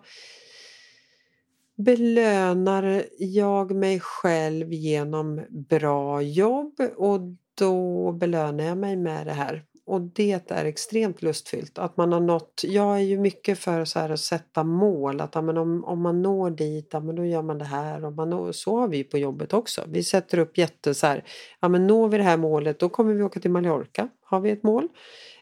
belönar 1.76 3.04
jag 3.18 3.74
mig 3.74 4.00
själv 4.00 4.72
genom 4.72 5.46
bra 5.50 6.22
jobb 6.22 6.80
och 6.96 7.20
då 7.54 8.12
belönar 8.12 8.64
jag 8.64 8.78
mig 8.78 8.96
med 8.96 9.26
det 9.26 9.32
här 9.32 9.64
och 9.86 10.00
det 10.00 10.50
är 10.50 10.64
extremt 10.64 11.22
lustfyllt. 11.22 11.78
Att 11.78 11.96
man 11.96 12.12
har 12.12 12.20
nått, 12.20 12.62
jag 12.64 12.96
är 12.96 13.02
ju 13.02 13.18
mycket 13.18 13.58
för 13.58 13.84
så 13.84 13.98
här 13.98 14.10
att 14.10 14.20
sätta 14.20 14.64
mål. 14.64 15.20
Att 15.20 15.34
ja, 15.34 15.42
men 15.42 15.58
om, 15.58 15.84
om 15.84 16.02
man 16.02 16.22
når 16.22 16.50
dit, 16.50 16.88
ja, 16.92 17.00
men 17.00 17.16
då 17.16 17.24
gör 17.24 17.42
man 17.42 17.58
det 17.58 17.64
här. 17.64 18.04
Och 18.04 18.12
man 18.12 18.30
når, 18.30 18.52
så 18.52 18.76
har 18.76 18.88
vi 18.88 19.04
på 19.04 19.18
jobbet 19.18 19.52
också. 19.52 19.84
Vi 19.88 20.02
sätter 20.02 20.38
upp 20.38 20.58
jätte 20.58 20.94
så 20.94 21.06
här, 21.06 21.24
ja 21.60 21.68
men 21.68 21.86
når 21.86 22.08
vi 22.08 22.18
det 22.18 22.24
här 22.24 22.36
målet 22.36 22.78
då 22.78 22.88
kommer 22.88 23.14
vi 23.14 23.22
åka 23.22 23.40
till 23.40 23.50
Mallorca. 23.50 24.08
Har 24.22 24.40
vi 24.40 24.50
ett 24.50 24.62
mål? 24.62 24.88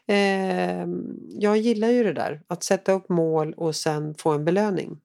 Eh, 0.07 0.87
jag 1.29 1.57
gillar 1.57 1.89
ju 1.89 2.03
det 2.03 2.13
där, 2.13 2.41
att 2.47 2.63
sätta 2.63 2.91
upp 2.91 3.09
mål 3.09 3.53
och 3.53 3.75
sen 3.75 4.15
få 4.15 4.31
en 4.31 4.45
belöning. 4.45 4.97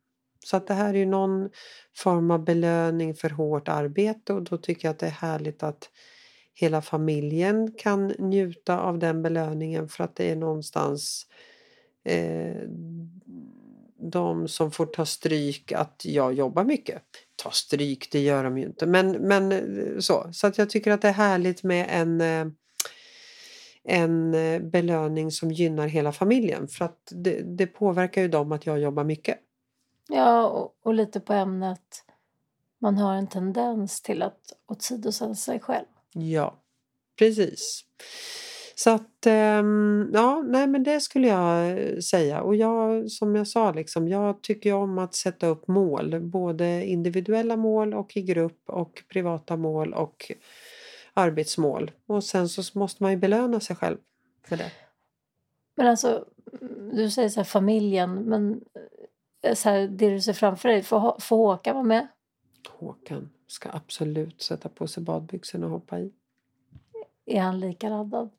Så 0.45 0.57
att 0.57 0.67
det 0.67 0.75
här 0.75 0.95
är 0.95 0.99
ju 0.99 1.07
någon 1.07 1.51
form 1.97 2.31
av 2.31 2.45
belöning 2.45 3.15
för 3.15 3.31
hårt 3.31 3.69
arbete 3.69 4.33
och 4.33 4.43
då 4.43 4.57
tycker 4.57 4.89
jag 4.89 4.93
att 4.93 4.99
det 4.99 5.07
är 5.07 5.11
härligt 5.11 5.63
att 5.63 5.91
hela 6.61 6.83
familjen 6.83 7.73
kan 7.73 8.15
njuta 8.19 8.81
av 8.81 8.99
den 8.99 9.23
belöningen 9.23 9.89
för 9.89 10.05
att 10.05 10.17
det 10.17 10.31
är 10.31 10.37
någonstans 10.37 11.27
eh, 12.05 12.63
de 14.01 14.49
som 14.49 14.71
får 14.71 14.87
ta 14.87 15.07
stryk 15.07 15.73
att 15.73 16.03
jag 16.05 16.35
jobbar 16.35 16.65
mycket. 16.65 17.03
Ta 17.37 17.51
stryk, 17.51 18.09
det 18.13 18.21
gör 18.21 18.45
de 18.45 18.59
ju 18.59 18.65
inte. 18.65 18.87
Men, 18.87 19.11
men 19.11 19.53
eh, 19.53 19.99
så. 19.99 20.29
Så 20.33 20.47
att 20.47 20.59
jag 20.59 20.71
tycker 20.71 20.91
att 20.91 21.03
det 21.03 21.09
är 21.09 21.13
härligt 21.13 21.63
med 21.63 21.87
en, 21.91 22.21
eh, 22.21 22.47
en 23.85 24.35
eh, 24.35 24.61
belöning 24.61 25.31
som 25.31 25.51
gynnar 25.51 25.87
hela 25.87 26.13
familjen. 26.13 26.69
För 26.69 26.85
att 26.85 27.13
det, 27.15 27.43
det 27.43 27.67
påverkar 27.67 28.23
ju 28.23 28.29
dem 28.29 28.53
att 28.53 28.67
jag 28.67 28.79
jobbar 28.79 29.05
mycket. 29.05 29.39
Ja, 30.09 30.49
och, 30.49 30.77
och 30.83 30.95
lite 30.95 31.21
på 31.21 31.33
ämnet 31.33 32.05
man 32.79 32.99
har 32.99 33.15
en 33.15 33.29
tendens 33.29 34.03
till 34.03 34.23
att 34.23 34.53
åsidosätta 34.67 35.35
sig 35.35 35.61
själv. 35.61 35.87
Ja, 36.19 36.63
precis. 37.19 37.85
Så 38.75 38.91
att, 38.91 39.27
ehm, 39.27 40.11
ja, 40.13 40.43
nej 40.47 40.67
men 40.67 40.83
det 40.83 41.01
skulle 41.01 41.29
jag 41.29 42.05
säga. 42.05 42.43
Och 42.43 42.57
jag, 42.57 43.11
som 43.11 43.37
jag 43.37 43.49
sa, 43.49 43.73
liksom, 43.73 44.09
jag 44.09 44.43
tycker 44.43 44.75
om 44.75 44.99
att 44.99 45.15
sätta 45.15 45.47
upp 45.47 45.69
mål. 45.69 46.21
Både 46.21 46.87
individuella 46.87 47.57
mål 47.57 47.95
och 47.95 48.17
i 48.17 48.23
grupp 48.23 48.63
och 48.67 49.03
privata 49.09 49.57
mål 49.57 49.95
och 49.95 50.33
arbetsmål. 51.15 51.91
Och 52.07 52.25
sen 52.25 52.49
så 52.49 52.79
måste 52.79 53.03
man 53.03 53.13
ju 53.13 53.19
belöna 53.19 53.61
sig 53.61 53.77
själv 53.77 53.97
för 54.49 54.57
det. 54.57 54.73
Men 55.77 55.87
alltså, 55.87 56.25
du 56.93 57.11
säger 57.11 57.29
så 57.29 57.41
här, 57.41 57.45
familjen, 57.45 58.15
men 58.15 58.61
eh, 59.43 59.55
så 59.55 59.69
här, 59.69 59.89
det 59.89 60.11
du 60.11 60.21
ser 60.21 60.33
framför 60.33 60.69
dig, 60.69 60.83
får, 60.83 61.17
får 61.21 61.37
Håkan 61.37 61.75
vara 61.75 61.85
med? 61.85 62.09
Håkan 62.69 63.31
ska 63.49 63.71
absolut 63.73 64.43
sätta 64.43 64.69
på 64.69 64.87
sig 64.87 65.03
badbyxorna 65.03 65.67
och 65.67 65.73
hoppa 65.73 65.99
i. 65.99 66.13
Är 67.27 67.41
han 67.41 67.61
lika 67.61 67.89
laddad? 67.89 68.31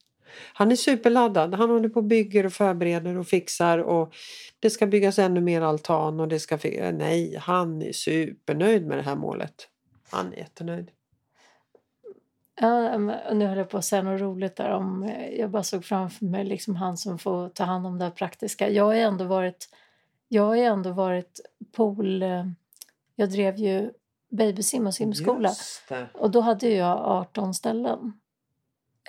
Han 0.54 0.72
är 0.72 0.76
superladdad. 0.76 1.54
Han 1.54 1.70
håller 1.70 1.90
på 1.90 2.00
och 2.00 2.04
bygger 2.04 2.46
och 2.46 2.54
förbereder 2.54 3.18
och 3.18 3.28
fixar 3.28 3.78
och 3.78 4.16
det 4.60 4.70
ska 4.70 4.88
byggas 4.88 5.20
ännu 5.20 5.42
mer 5.42 5.62
altan 5.62 6.20
och 6.20 6.28
det 6.28 6.40
ska... 6.40 6.58
Nej, 6.94 7.36
han 7.36 7.82
är 7.82 7.92
supernöjd 7.92 8.88
med 8.88 8.98
det 8.98 9.02
här 9.02 9.16
målet. 9.16 9.68
Han 10.12 10.34
är 10.34 10.38
jättenöjd. 10.38 10.92
Ja, 12.62 12.98
nu 13.34 13.46
höll 13.46 13.58
jag 13.58 13.70
på 13.70 13.78
att 13.78 13.86
säga 13.86 14.02
något 14.02 14.22
roligt 14.22 14.56
där 14.56 14.70
om... 14.70 15.14
Jag 15.38 15.50
bara 15.50 15.64
såg 15.64 15.86
framför 15.86 16.26
mig 16.26 16.46
liksom 16.46 16.76
han 16.76 16.98
som 16.98 17.20
får 17.20 17.50
ta 17.50 17.64
hand 17.64 17.88
om 17.88 18.00
det 18.00 18.12
praktiska. 18.12 18.70
Jag 18.70 18.84
har 18.84 18.96
ändå 18.96 19.26
varit... 19.26 19.70
Jag 20.28 20.44
har 20.44 20.56
ändå 20.56 20.92
varit 20.92 21.40
pool... 21.72 22.24
Eh, 22.24 22.46
jag 23.16 23.30
drev 23.30 23.56
ju 23.58 23.92
babysim 24.30 24.88
och 24.88 24.94
simskola. 24.94 25.54
Och 26.14 26.32
då 26.32 26.42
hade 26.42 26.70
jag 26.70 26.98
18 26.98 27.54
ställen. 27.54 28.14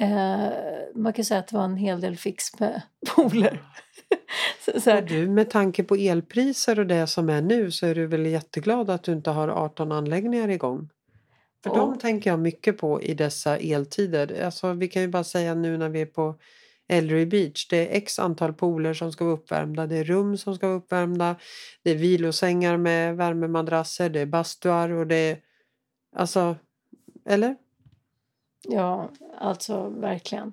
Eh, 0.00 0.48
man 0.94 1.12
kan 1.12 1.24
säga 1.24 1.40
att 1.40 1.48
det 1.48 1.56
var 1.56 1.64
en 1.64 1.76
hel 1.76 2.00
del 2.00 2.16
fix 2.16 2.60
med 2.60 2.82
pooler. 3.14 3.62
så, 4.64 4.80
så 4.80 5.00
du, 5.00 5.28
med 5.28 5.50
tanke 5.50 5.84
på 5.84 5.94
elpriser 5.96 6.78
och 6.78 6.86
det 6.86 7.06
som 7.06 7.28
är 7.28 7.42
nu 7.42 7.70
så 7.70 7.86
är 7.86 7.94
du 7.94 8.06
väl 8.06 8.26
jätteglad 8.26 8.90
att 8.90 9.02
du 9.02 9.12
inte 9.12 9.30
har 9.30 9.48
18 9.48 9.92
anläggningar 9.92 10.48
igång? 10.48 10.88
För 11.62 11.70
och, 11.70 11.76
de 11.76 11.98
tänker 11.98 12.30
jag 12.30 12.38
mycket 12.38 12.78
på 12.78 13.02
i 13.02 13.14
dessa 13.14 13.56
eltider. 13.56 14.44
Alltså, 14.44 14.72
vi 14.72 14.88
kan 14.88 15.02
ju 15.02 15.08
bara 15.08 15.24
säga 15.24 15.54
nu 15.54 15.78
när 15.78 15.88
vi 15.88 16.00
är 16.00 16.06
på 16.06 16.34
Ellery 16.90 17.26
Beach. 17.26 17.68
Det 17.68 17.76
är 17.76 17.96
x 17.96 18.18
antal 18.18 18.52
pooler 18.52 18.94
som 18.94 19.12
ska 19.12 19.24
vara 19.24 19.34
uppvärmda. 19.34 19.86
Det 19.86 19.96
är 19.96 20.04
rum 20.04 20.36
som 20.36 20.54
ska 20.54 20.66
vara 20.66 20.78
uppvärmda. 20.78 21.36
Det 21.82 21.90
är 21.90 21.94
vilosängar 21.94 22.76
med 22.76 23.16
värmemadrasser. 23.16 24.10
Det 24.10 24.20
är 24.20 24.26
bastuar 24.26 24.90
och 24.90 25.06
det 25.06 25.16
är... 25.16 25.38
Alltså, 26.16 26.56
eller? 27.26 27.56
Ja, 28.68 29.10
alltså 29.38 29.88
verkligen. 29.88 30.52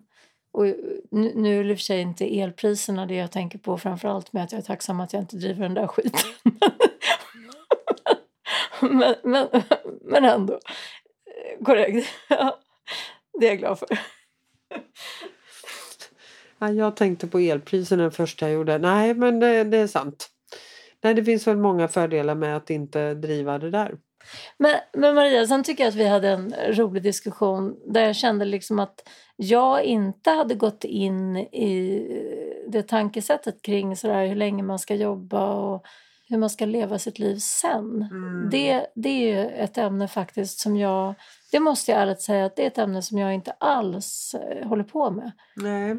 Och 0.51 0.67
eh, 0.67 0.75
nu, 1.11 1.31
nu 1.35 1.59
är 1.59 1.63
det 1.63 1.69
i 1.69 1.73
och 1.73 1.77
för 1.77 1.83
sig 1.83 2.01
inte 2.01 2.39
elpriserna 2.39 3.05
det 3.05 3.15
jag 3.15 3.31
tänker 3.31 3.59
på 3.59 3.77
framförallt 3.77 4.33
med 4.33 4.43
att 4.43 4.51
jag 4.51 4.59
är 4.59 4.65
tacksam 4.65 4.99
att 4.99 5.13
jag 5.13 5.21
inte 5.21 5.35
driver 5.35 5.63
den 5.63 5.73
där 5.73 5.87
skiten. 5.87 6.19
men, 8.91 9.15
men, 9.23 9.47
men 10.01 10.25
ändå. 10.25 10.59
Korrekt. 11.65 12.07
Ja, 12.29 12.59
det 13.39 13.45
är 13.45 13.49
jag 13.49 13.59
glad 13.59 13.79
för. 13.79 14.16
Ja, 16.59 16.71
jag 16.71 16.95
tänkte 16.95 17.27
på 17.27 17.39
elpriserna 17.39 18.03
den 18.03 18.11
första 18.11 18.45
jag 18.45 18.53
gjorde. 18.53 18.77
Nej, 18.77 19.13
men 19.13 19.39
det, 19.39 19.63
det 19.63 19.77
är 19.77 19.87
sant. 19.87 20.29
Nej, 21.03 21.13
det 21.13 21.23
finns 21.23 21.47
väl 21.47 21.57
många 21.57 21.87
fördelar 21.87 22.35
med 22.35 22.57
att 22.57 22.69
inte 22.69 23.13
driva 23.13 23.59
det 23.59 23.71
där. 23.71 23.95
Men, 24.57 24.75
men 24.93 25.15
Maria, 25.15 25.47
sen 25.47 25.63
tycker 25.63 25.83
jag 25.83 25.89
att 25.89 25.95
vi 25.95 26.07
hade 26.07 26.29
en 26.29 26.53
rolig 26.67 27.03
diskussion 27.03 27.75
där 27.85 28.01
jag 28.01 28.15
kände 28.15 28.45
liksom 28.45 28.79
att 28.79 29.09
jag 29.35 29.83
inte 29.83 30.29
hade 30.29 30.55
gått 30.55 30.83
in 30.83 31.37
i 31.37 32.05
det 32.67 32.83
tankesättet 32.83 33.61
kring 33.61 33.95
sådär 33.95 34.27
hur 34.27 34.35
länge 34.35 34.63
man 34.63 34.79
ska 34.79 34.95
jobba 34.95 35.53
och 35.53 35.85
hur 36.29 36.37
man 36.37 36.49
ska 36.49 36.65
leva 36.65 36.99
sitt 36.99 37.19
liv 37.19 37.35
sen. 37.35 38.07
Mm. 38.11 38.49
Det, 38.51 38.87
det 38.95 39.31
är 39.31 39.63
ett 39.63 39.77
ämne 39.77 40.07
faktiskt 40.07 40.59
som 40.59 40.77
jag, 40.77 41.13
det 41.51 41.59
måste 41.59 41.91
jag 41.91 42.01
ärligt 42.01 42.21
säga, 42.21 42.45
att 42.45 42.55
det 42.55 42.63
är 42.63 42.67
ett 42.67 42.77
ämne 42.77 43.01
som 43.01 43.17
jag 43.17 43.33
inte 43.33 43.51
alls 43.51 44.35
eh, 44.35 44.67
håller 44.67 44.83
på 44.83 45.11
med. 45.11 45.31
Nej. 45.55 45.95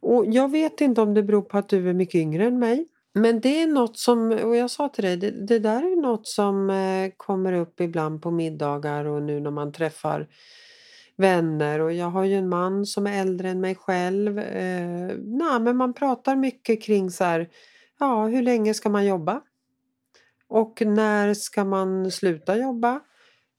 Och 0.00 0.24
jag 0.26 0.50
vet 0.50 0.80
inte 0.80 1.00
om 1.00 1.14
det 1.14 1.22
beror 1.22 1.42
på 1.42 1.58
att 1.58 1.68
du 1.68 1.88
är 1.88 1.94
mycket 1.94 2.14
yngre 2.14 2.44
än 2.44 2.58
mig. 2.58 2.88
Men 3.14 3.40
det 3.40 3.62
är 3.62 3.66
något 3.66 3.98
som, 3.98 4.30
och 4.30 4.56
jag 4.56 4.70
sa 4.70 4.88
till 4.88 5.04
dig, 5.04 5.16
det, 5.16 5.30
det 5.30 5.58
där 5.58 5.82
är 5.82 6.02
något 6.02 6.26
som 6.26 6.70
eh, 6.70 7.10
kommer 7.16 7.52
upp 7.52 7.80
ibland 7.80 8.22
på 8.22 8.30
middagar 8.30 9.04
och 9.04 9.22
nu 9.22 9.40
när 9.40 9.50
man 9.50 9.72
träffar 9.72 10.28
vänner 11.16 11.80
och 11.80 11.92
jag 11.92 12.10
har 12.10 12.24
ju 12.24 12.34
en 12.34 12.48
man 12.48 12.86
som 12.86 13.06
är 13.06 13.20
äldre 13.20 13.50
än 13.50 13.60
mig 13.60 13.74
själv. 13.74 14.38
Eh, 14.38 15.16
nej, 15.18 15.60
men 15.60 15.76
man 15.76 15.94
pratar 15.94 16.36
mycket 16.36 16.82
kring 16.82 17.10
så 17.10 17.24
här, 17.24 17.48
ja 17.98 18.26
hur 18.26 18.42
länge 18.42 18.74
ska 18.74 18.88
man 18.88 19.06
jobba? 19.06 19.42
Och 20.48 20.82
när 20.86 21.34
ska 21.34 21.64
man 21.64 22.10
sluta 22.10 22.56
jobba? 22.56 23.00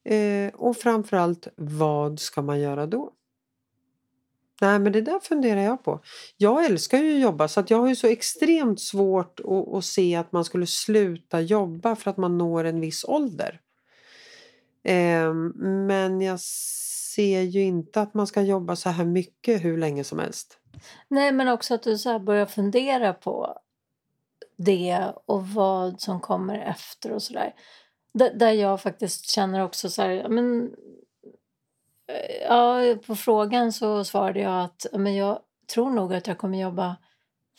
Eh, 0.05 0.53
och 0.53 0.77
framförallt 0.77 1.48
vad 1.55 2.19
ska 2.19 2.41
man 2.41 2.60
göra 2.60 2.86
då? 2.86 3.13
Nej, 4.62 4.80
men 4.80 4.92
det 4.92 5.01
där 5.01 5.20
funderar 5.20 5.62
jag 5.62 5.84
på. 5.84 6.01
Jag 6.38 6.66
älskar 6.66 6.98
ju 6.98 7.16
att 7.16 7.22
jobba 7.22 7.48
så 7.48 7.60
att 7.60 7.70
jag 7.70 7.80
har 7.80 7.88
ju 7.88 7.96
så 7.96 8.08
extremt 8.08 8.82
svårt 8.82 9.39
att, 9.39 9.74
att 9.74 9.86
se 9.86 10.16
att 10.16 10.32
man 10.32 10.46
skulle 10.46 10.68
sluta 10.68 11.42
jobba 11.42 11.96
för 11.96 12.12
att 12.12 12.18
man 12.18 12.38
når 12.38 12.63
en 12.63 12.82
viss 12.82 13.06
ålder. 13.06 13.62
Eh, 14.84 15.34
men 15.88 16.22
jag 16.22 16.39
ser 16.39 17.42
ju 17.42 17.62
inte 17.62 18.01
att 18.01 18.13
man 18.13 18.28
ska 18.28 18.42
jobba 18.42 18.75
så 18.75 18.89
här 18.89 19.06
mycket 19.06 19.63
hur 19.63 19.78
länge 19.78 20.04
som 20.04 20.20
helst. 20.20 20.58
Nej, 21.08 21.32
men 21.32 21.48
också 21.48 21.74
att 21.74 21.84
du 21.84 21.98
så 21.98 22.20
börjar 22.20 22.46
fundera 22.46 23.13
på 23.13 23.58
det 24.58 25.13
och 25.25 25.48
vad 25.48 26.01
som 26.01 26.20
kommer 26.20 26.60
efter 26.60 27.12
och 27.12 27.24
sådär. 27.24 27.54
Där 28.13 28.51
jag 28.51 28.82
faktiskt 28.82 29.30
känner 29.30 29.63
också 29.63 29.89
så 29.89 30.01
här, 30.01 30.30
men 30.30 30.72
ja, 32.48 32.96
på 33.08 33.16
frågan 33.16 33.74
så 33.74 34.04
svarade 34.04 34.39
jag 34.39 34.63
att 34.63 34.86
men 34.94 35.16
jag 35.16 35.39
tror 35.74 35.92
nog 35.92 36.13
att 36.13 36.28
jag 36.28 36.38
kommer 36.38 36.62
jobba 36.62 36.96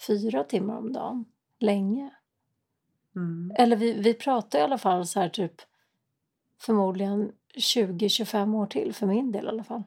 fyra 0.06 0.44
timmar 0.44 0.76
om 0.76 0.92
dagen 0.92 1.24
länge. 1.60 2.10
Mm. 3.16 3.52
Eller 3.58 3.76
vi, 3.76 3.92
vi 3.92 4.14
pratar 4.14 4.58
i 4.58 4.62
alla 4.62 4.78
fall 4.78 5.06
så 5.06 5.20
här 5.20 5.28
typ 5.28 5.54
förmodligen 6.60 7.32
20-25 7.56 8.56
år 8.56 8.66
till 8.66 8.94
för 8.94 9.06
min 9.06 9.32
del 9.32 9.44
i 9.44 9.48
alla 9.48 9.64
fall. 9.64 9.82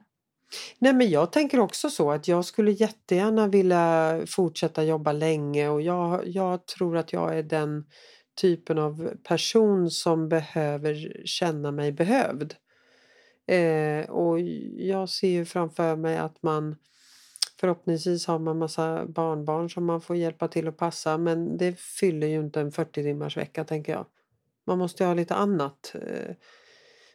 Nej 0.78 0.92
men 0.92 1.10
jag 1.10 1.32
tänker 1.32 1.60
också 1.60 1.90
så 1.90 2.10
att 2.10 2.28
jag 2.28 2.44
skulle 2.44 2.70
jättegärna 2.70 3.46
vilja 3.48 4.20
fortsätta 4.26 4.84
jobba 4.84 5.12
länge 5.12 5.68
och 5.68 5.82
jag, 5.82 6.28
jag 6.28 6.66
tror 6.66 6.96
att 6.96 7.12
jag 7.12 7.38
är 7.38 7.42
den 7.42 7.84
typen 8.40 8.78
av 8.78 9.12
person 9.28 9.90
som 9.90 10.28
behöver 10.28 11.22
känna 11.26 11.70
mig 11.70 11.92
behövd. 11.92 12.54
Eh, 13.46 14.10
och 14.10 14.40
jag 14.76 15.08
ser 15.08 15.28
ju 15.28 15.44
framför 15.44 15.96
mig 15.96 16.18
att 16.18 16.42
man 16.42 16.76
förhoppningsvis 17.60 18.26
har 18.26 18.38
man 18.38 18.58
massa 18.58 19.06
barnbarn 19.06 19.70
som 19.70 19.84
man 19.84 20.00
får 20.00 20.16
hjälpa 20.16 20.48
till 20.48 20.68
att 20.68 20.76
passa 20.76 21.18
men 21.18 21.56
det 21.56 21.80
fyller 21.80 22.26
ju 22.26 22.40
inte 22.40 22.60
en 22.60 22.72
40 22.72 23.02
timmars 23.02 23.36
vecka 23.36 23.64
tänker 23.64 23.92
jag. 23.92 24.06
Man 24.66 24.78
måste 24.78 25.02
ju 25.02 25.06
ha 25.06 25.14
lite 25.14 25.34
annat. 25.34 25.94
Eh, 25.94 26.34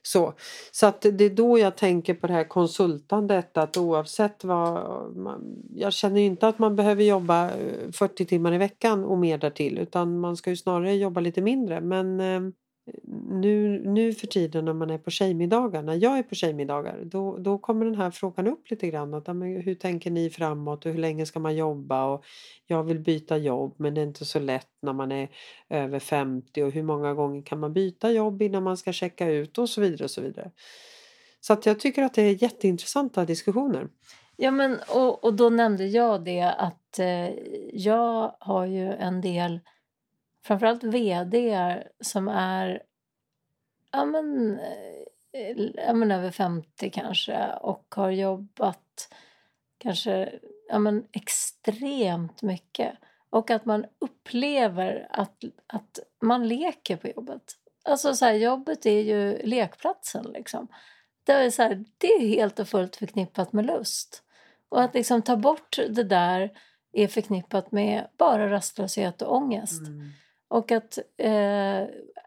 så, 0.01 0.33
så 0.71 0.86
att 0.86 1.01
det 1.01 1.25
är 1.25 1.29
då 1.29 1.59
jag 1.59 1.77
tänker 1.77 2.13
på 2.13 2.27
det 2.27 2.33
här 2.33 2.43
konsultandet 2.43 3.57
att 3.57 3.77
oavsett 3.77 4.43
vad... 4.43 5.15
Man, 5.15 5.63
jag 5.69 5.93
känner 5.93 6.21
inte 6.21 6.48
att 6.48 6.59
man 6.59 6.75
behöver 6.75 7.03
jobba 7.03 7.51
eh, 7.51 7.91
40 7.91 8.25
timmar 8.25 8.53
i 8.53 8.57
veckan 8.57 9.03
och 9.05 9.17
mer 9.17 9.38
därtill 9.38 9.77
utan 9.77 10.19
man 10.19 10.38
ska 10.38 10.50
ju 10.50 10.55
snarare 10.55 10.95
jobba 10.95 11.19
lite 11.21 11.41
mindre 11.41 11.81
men 11.81 12.19
eh, 12.19 12.41
nu, 13.29 13.81
nu 13.86 14.13
för 14.13 14.27
tiden 14.27 14.65
när 14.65 14.74
man 14.74 14.89
är 14.89 14.98
på 14.98 15.12
tjejmiddagar, 15.12 15.81
när 15.81 15.96
jag 15.96 16.17
är 16.17 16.24
på 16.24 16.36
tjejmiddagar, 16.36 17.01
då, 17.03 17.38
då 17.38 17.58
kommer 17.58 17.86
den 17.86 17.96
här 17.96 18.12
frågan 18.12 18.48
upp 18.48 18.69
lite 18.72 18.88
grann. 18.88 19.13
Att, 19.13 19.27
men, 19.27 19.62
hur 19.62 19.75
tänker 19.75 20.12
ni 20.12 20.29
framåt 20.29 20.86
och 20.86 20.91
hur 20.91 21.00
länge 21.00 21.25
ska 21.25 21.39
man 21.39 21.55
jobba? 21.55 22.05
Och 22.05 22.25
jag 22.67 22.84
vill 22.84 23.00
byta 23.00 23.38
jobb 23.38 23.75
men 23.77 23.93
det 23.93 24.01
är 24.01 24.05
inte 24.05 24.25
så 24.25 24.39
lätt 24.39 24.69
när 24.81 24.93
man 24.93 25.12
är 25.12 25.29
över 25.69 26.00
50 26.00 26.63
och 26.63 26.72
hur 26.72 26.84
många 26.84 27.13
gånger 27.13 27.41
kan 27.41 27.60
man 27.60 27.74
byta 27.74 28.12
jobb 28.12 28.41
innan 28.41 28.63
man 28.63 28.77
ska 28.77 28.93
checka 28.93 29.29
ut 29.29 29.58
och 29.58 29.69
så 29.69 29.81
vidare. 29.81 30.03
och 30.03 30.12
Så 30.12 30.22
vidare. 30.22 30.51
Så 31.39 31.53
att 31.53 31.65
jag 31.65 31.79
tycker 31.79 32.03
att 32.03 32.13
det 32.13 32.22
är 32.22 32.43
jätteintressanta 32.43 33.25
diskussioner. 33.25 33.88
Ja, 34.36 34.51
men 34.51 34.77
och, 34.96 35.24
och 35.24 35.34
då 35.34 35.50
nämnde 35.50 35.86
jag 35.86 36.24
det 36.24 36.41
att 36.41 37.00
eh, 37.00 37.29
jag 37.74 38.36
har 38.39 38.65
ju 38.65 38.93
en 38.93 39.22
del 39.22 39.60
framförallt 40.50 40.84
vd 40.84 41.84
som 42.01 42.27
är 42.27 42.84
ja, 43.91 44.06
men, 44.06 44.60
eh, 45.34 45.68
ja, 45.75 45.94
men 45.94 46.12
över 46.12 46.32
50 46.32 46.89
kanske 46.89 47.53
och 47.53 47.96
har 47.96 48.10
jobbat 48.10 49.13
kanske 49.77 50.39
ja, 50.70 50.79
men, 50.79 51.08
extremt 51.12 52.41
mycket. 52.41 52.94
Och 53.29 53.51
att 53.51 53.65
man 53.65 53.86
upplever 54.00 55.08
att, 55.10 55.44
att 55.68 56.00
man 56.22 56.48
leker 56.48 56.98
på 56.98 57.08
jobbet. 57.08 57.44
Alltså 57.84 58.13
så 58.13 58.25
här, 58.25 58.34
jobbet 58.34 58.86
är 58.86 59.01
ju 59.01 59.41
lekplatsen 59.44 60.25
liksom. 60.34 60.68
Det 61.24 61.32
är, 61.32 61.50
så 61.50 61.62
här, 61.63 61.86
det 61.98 62.08
är 62.08 62.27
helt 62.27 62.60
och 62.60 62.68
fullt 62.68 62.96
förknippat 62.96 63.53
med 63.53 63.65
lust. 63.65 64.24
Och 64.70 64.82
att 64.82 64.94
liksom 64.94 65.22
ta 65.22 65.36
bort 65.36 65.79
det 65.89 66.03
där 66.03 66.51
är 66.92 67.07
förknippat 67.07 67.72
med 67.72 68.07
bara 68.18 68.51
rastlöshet 68.51 69.22
och 69.22 69.35
ångest. 69.35 69.88
Mm. 69.88 70.12
Och 70.50 70.72
att, 70.72 70.98
eh, 71.18 71.83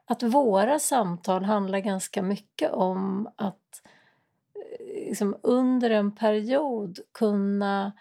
att 0.07 0.23
våra 0.23 0.79
samtal 0.79 1.45
handlar 1.45 1.79
ganska 1.79 2.23
mycket 2.23 2.73
om 2.73 3.29
att 3.37 3.83
eh, 4.55 5.07
liksom 5.09 5.37
under 5.43 5.91
en 5.91 6.15
period 6.15 6.99
kunna 7.13 7.93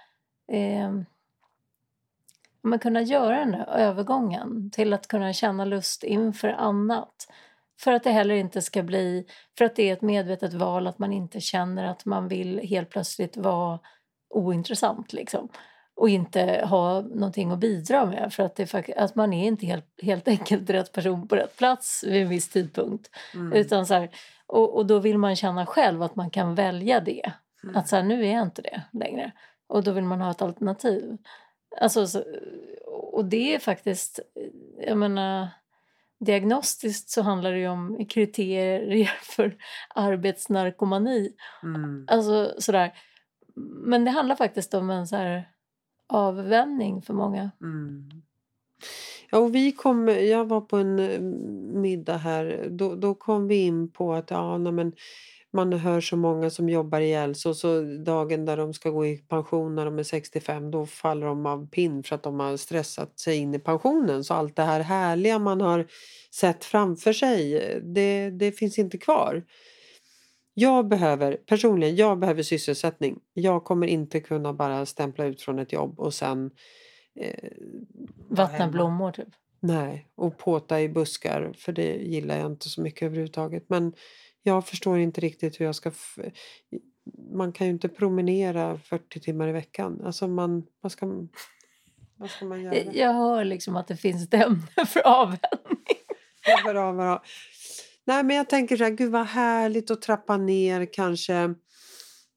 eh, 0.48 0.92
man 2.62 2.80
kunna 2.80 3.02
göra 3.02 3.40
den 3.40 3.54
här 3.54 3.68
övergången 3.68 4.72
till 4.72 4.94
att 4.94 5.08
kunna 5.08 5.34
känna 5.34 5.66
lust 5.66 6.04
inför 6.04 6.50
annat. 6.50 7.28
För 7.80 7.92
att 7.92 8.04
det 8.04 8.12
heller 8.12 8.36
inte 8.36 8.62
ska 8.62 8.84
bli, 8.84 9.26
för 9.58 9.66
att 9.66 9.76
det 9.76 9.90
är 9.90 9.94
ett 9.94 10.02
medvetet 10.02 10.54
val 10.54 10.88
att 10.88 11.00
man 11.00 11.14
inte 11.14 11.40
känner 11.40 11.84
att 11.84 12.06
man 12.06 12.28
vill 12.28 12.60
helt 12.60 12.90
plötsligt 12.90 13.38
vara 13.38 13.80
ointressant 14.30 15.14
liksom 15.14 15.50
och 16.02 16.10
inte 16.10 16.66
ha 16.66 17.02
någonting 17.02 17.52
att 17.52 17.60
bidra 17.60 18.06
med 18.06 18.34
för 18.34 18.44
att, 18.44 18.56
det, 18.56 18.94
att 18.98 19.16
man 19.16 19.34
är 19.34 19.48
inte 19.48 19.66
helt, 19.66 19.86
helt 20.02 20.28
enkelt 20.28 20.70
rätt 20.70 20.92
person 20.92 21.28
på 21.28 21.36
rätt 21.36 21.58
plats 21.58 22.04
vid 22.08 22.22
en 22.22 22.30
viss 22.30 22.50
tidpunkt. 22.50 23.10
Mm. 23.34 23.54
Utan 23.54 23.86
så 23.86 23.94
här, 23.94 24.10
och, 24.48 24.76
och 24.76 24.86
då 24.86 25.00
vill 25.00 25.18
man 25.18 25.36
känna 25.36 25.66
själv 25.66 26.02
att 26.02 26.16
man 26.16 26.30
kan 26.30 26.56
välja 26.56 27.00
det. 27.00 27.32
Mm. 27.64 27.76
Att 27.76 27.88
så 27.88 27.96
här, 27.96 28.04
nu 28.04 28.26
är 28.26 28.34
jag 28.34 28.44
inte 28.44 28.62
det 28.62 28.82
längre. 28.92 29.32
Och 29.68 29.84
då 29.84 29.92
vill 29.92 30.04
man 30.04 30.22
ha 30.22 30.32
ett 30.32 30.42
alternativ. 30.42 31.18
Alltså, 31.82 32.08
så, 32.08 32.24
och 32.86 33.26
det 33.26 33.56
är 33.56 33.60
faktiskt, 33.60 34.20
jag 34.88 34.98
menar 34.98 35.48
diagnostiskt 36.20 37.10
så 37.10 37.22
handlar 37.22 37.52
det 37.52 37.60
ju 37.60 37.68
om 37.68 38.06
kriterier 38.06 39.12
för 39.36 39.58
arbetsnarkomani. 39.96 41.34
Mm. 41.64 42.06
Alltså 42.08 42.54
sådär. 42.58 42.94
Men 43.86 44.06
det 44.06 44.12
handlar 44.12 44.36
faktiskt 44.36 44.74
om 44.74 44.90
en 44.90 45.08
så 45.08 45.16
här 45.16 45.52
avvänjning 46.12 47.02
för 47.02 47.14
många. 47.14 47.52
Mm. 47.62 48.10
Ja, 49.32 49.38
och 49.40 49.56
vi 49.56 49.72
kom, 49.72 50.08
jag 50.08 50.46
var 50.46 50.62
på 50.62 50.78
en 50.78 51.00
eh, 51.00 51.22
middag 51.82 52.18
här. 52.18 52.68
Då, 52.70 52.96
då 52.96 53.16
kom 53.16 53.48
vi 53.48 53.56
in 53.56 53.92
på 53.92 54.14
att 54.14 54.32
ja, 54.32 54.58
nej, 54.58 54.74
men 54.74 54.94
man 55.54 55.74
hör 55.74 56.02
så 56.02 56.18
många 56.18 56.50
som 56.50 56.70
jobbar 56.70 57.00
ihjäl 57.00 57.36
sig 57.36 57.50
och 57.50 57.58
så 57.58 57.82
dagen 57.82 58.46
där 58.46 58.58
de 58.58 58.74
ska 58.74 58.90
gå 58.90 59.06
i 59.06 59.18
pension 59.18 59.76
när 59.76 59.86
de 59.86 60.00
är 60.00 60.04
65 60.04 60.72
då 60.72 60.86
faller 60.86 61.28
de 61.28 61.46
av 61.46 61.70
pinn 61.70 62.04
för 62.04 62.16
att 62.16 62.24
de 62.24 62.40
har 62.40 62.58
stressat 62.58 63.20
sig 63.20 63.38
in 63.38 63.56
i 63.56 63.60
pensionen. 63.60 64.24
Så 64.24 64.34
allt 64.34 64.56
det 64.56 64.64
här 64.64 64.80
härliga 64.80 65.40
man 65.40 65.62
har 65.62 65.88
sett 66.36 66.66
framför 66.66 67.14
sig 67.14 67.58
eh, 67.58 67.82
det, 67.82 68.30
det 68.30 68.52
finns 68.52 68.80
inte 68.80 68.98
kvar. 68.98 69.44
Jag 70.62 70.88
behöver 70.88 71.36
personligen, 71.36 71.96
jag 71.96 72.20
behöver 72.20 72.44
sysselsättning. 72.44 73.20
Jag 73.34 73.64
kommer 73.64 73.88
inte 73.88 74.20
kunna 74.20 74.54
bara 74.54 74.86
stämpla 74.86 75.26
ut 75.26 75.42
från 75.42 75.60
ett 75.60 75.74
jobb 75.74 76.00
och 76.00 76.14
sen 76.14 76.52
eh, 77.16 77.50
Vattna 78.30 78.68
blommor 78.68 79.12
typ? 79.12 79.28
Nej, 79.60 80.08
och 80.16 80.38
påta 80.38 80.82
i 80.82 80.90
buskar 80.90 81.54
för 81.58 81.72
det 81.72 81.96
gillar 81.96 82.38
jag 82.38 82.46
inte 82.46 82.70
så 82.70 82.82
mycket 82.82 83.02
överhuvudtaget. 83.02 83.64
Men 83.68 83.94
jag 84.44 84.68
förstår 84.68 85.00
inte 85.00 85.22
riktigt 85.22 85.60
hur 85.60 85.66
jag 85.66 85.76
ska... 85.76 85.92
Man 87.34 87.54
kan 87.54 87.68
ju 87.68 87.74
inte 87.74 87.90
promenera 87.90 88.78
40 88.78 89.20
timmar 89.20 89.48
i 89.48 89.52
veckan. 89.52 90.02
Alltså 90.06 90.28
man, 90.28 90.64
vad, 90.82 90.92
ska, 90.92 91.28
vad 92.16 92.30
ska 92.30 92.46
man 92.46 92.62
göra? 92.62 92.76
Jag 92.76 93.14
hör 93.14 93.44
liksom 93.44 93.76
att 93.76 93.88
det 93.88 93.98
finns 93.98 94.24
ett 94.28 94.34
ämne 94.34 94.68
för 94.88 95.08
avvändning. 95.08 95.98
Nej, 98.06 98.24
men 98.24 98.36
jag 98.36 98.50
tänker 98.50 98.78
så 98.78 98.84
här, 98.84 98.92
gud 98.92 99.12
vad 99.12 99.26
härligt 99.26 99.92
att 99.92 100.02
trappa 100.02 100.38
ner 100.38 100.94
kanske. 100.94 101.54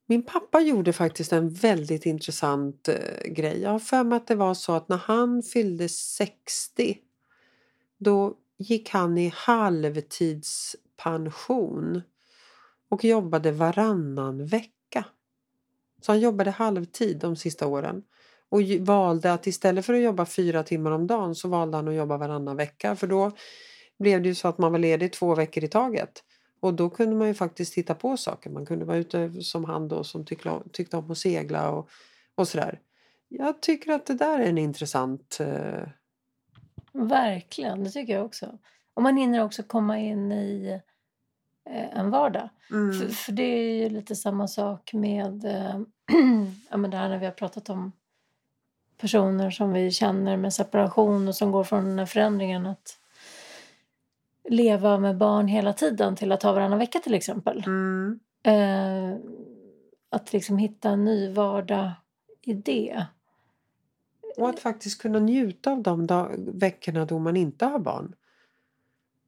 Min 0.07 0.23
pappa 0.23 0.61
gjorde 0.61 0.93
faktiskt 0.93 1.33
en 1.33 1.49
väldigt 1.49 2.07
intressant 2.07 2.89
eh, 2.89 3.27
grej. 3.27 3.61
Jag 3.61 3.71
har 3.71 3.79
för 3.79 4.05
mig 4.05 4.17
att 4.17 4.27
det 4.27 4.35
var 4.35 4.55
så 4.55 4.73
att 4.73 4.89
när 4.89 4.97
han 4.97 5.43
fyllde 5.43 5.89
60 5.89 6.99
då 7.99 8.35
gick 8.59 8.91
han 8.91 9.19
i 9.19 9.33
halvtidspension 9.35 12.03
och 12.89 13.05
jobbade 13.05 13.53
varannan 13.53 14.47
vecka. 14.47 15.05
Så 16.01 16.13
han 16.13 16.21
jobbade 16.21 16.51
halvtid 16.51 17.19
de 17.19 17.37
sista 17.37 17.67
åren 17.67 18.03
och 18.49 18.61
valde 18.81 19.33
att 19.33 19.47
istället 19.47 19.87
för 19.87 19.95
att 19.95 20.03
jobba 20.03 20.27
fyra 20.27 20.63
timmar 20.63 20.91
om 20.91 21.07
dagen 21.07 21.35
så 21.35 21.49
valde 21.49 21.77
han 21.77 21.89
att 21.89 21.95
jobba 21.95 22.17
varannan 22.17 22.57
vecka 22.57 22.97
för 22.97 23.07
då 23.07 23.33
blev 23.99 24.23
det 24.23 24.29
ju 24.29 24.35
så 24.35 24.49
att 24.49 24.59
man 24.59 24.73
var 24.73 24.79
ledig 24.79 25.13
två 25.13 25.35
veckor 25.35 25.65
i 25.65 25.69
taget. 25.69 26.23
Och 26.61 26.75
då 26.75 26.91
kunde 26.91 27.17
man 27.17 27.29
ju 27.29 27.35
faktiskt 27.35 27.75
titta 27.75 27.95
på 27.95 28.17
saker. 28.17 28.51
Man 28.51 28.67
kunde 28.67 28.85
vara 28.85 28.97
ute 28.97 29.43
som 29.43 29.65
han 29.65 29.89
då 29.89 30.05
som 30.05 30.25
tyckte, 30.25 30.61
tyckte 30.73 30.97
om 30.97 31.11
att 31.11 31.19
segla 31.19 31.71
och, 31.71 31.89
och 32.35 32.49
sådär. 32.49 32.81
Jag 33.29 33.63
tycker 33.63 33.93
att 33.93 34.07
det 34.07 34.15
där 34.15 34.39
är 34.39 34.47
en 34.47 34.59
intressant... 34.59 35.39
Uh... 35.41 35.89
Verkligen, 36.93 37.85
det 37.85 37.91
tycker 37.91 38.13
jag 38.13 38.25
också. 38.25 38.59
Och 38.95 39.03
man 39.03 39.17
hinner 39.17 39.45
också 39.45 39.63
komma 39.63 39.99
in 39.99 40.33
i 40.33 40.81
eh, 41.71 41.99
en 41.99 42.11
vardag. 42.11 42.49
Mm. 42.71 43.01
För, 43.01 43.09
för, 43.09 43.33
det 43.33 43.43
är 43.43 43.83
ju 43.83 43.89
lite 43.89 44.17
samma 44.17 44.49
sak 44.49 44.93
med 44.93 45.45
eh, 45.45 45.81
ja, 46.71 46.77
men 46.77 46.91
det 46.91 46.97
här 46.97 47.09
när 47.09 47.19
vi 47.19 47.25
har 47.25 47.33
pratat 47.33 47.69
om 47.69 47.93
personer 48.99 49.51
som 49.51 49.73
vi 49.73 49.91
känner 49.91 50.37
med 50.37 50.55
separation 50.55 51.29
och 51.29 51.37
som 51.37 51.53
går 51.53 51.65
från 51.65 51.85
den 51.85 51.99
här 51.99 52.07
förändringen. 52.07 52.67
Att 52.67 52.99
leva 54.49 54.99
med 54.99 55.17
barn 55.17 55.49
hela 55.49 55.73
tiden 55.73 56.17
till 56.17 56.33
att 56.33 56.43
ha 56.43 56.53
varannan 56.53 56.79
vecka 56.79 56.99
till 56.99 57.15
exempel. 57.15 57.63
Mm. 57.67 58.21
Eh, 58.43 59.17
att 60.11 60.33
liksom 60.33 60.59
hitta 60.59 60.89
en 60.91 61.05
ny 61.05 61.29
vardag 61.29 61.91
i 62.43 62.53
det. 62.53 63.07
Och 64.37 64.49
att 64.49 64.59
faktiskt 64.59 65.03
kunna 65.03 65.19
njuta 65.19 65.73
av 65.73 65.83
de 65.83 66.07
dag- 66.07 66.51
veckorna 66.55 67.05
då 67.05 67.19
man 67.19 67.37
inte 67.37 67.67
har 67.67 67.79
barn. 67.79 68.15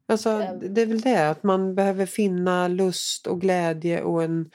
Alltså, 0.09 0.59
det 0.63 0.83
är 0.83 0.87
väl 0.87 1.01
det, 1.01 1.31
att 1.31 1.43
man 1.43 1.75
behöver 1.75 2.07
finna 2.07 2.69
lust 2.69 3.27
och 3.27 3.41
glädje 3.41 4.03
och 4.03 4.23
en 4.23 4.51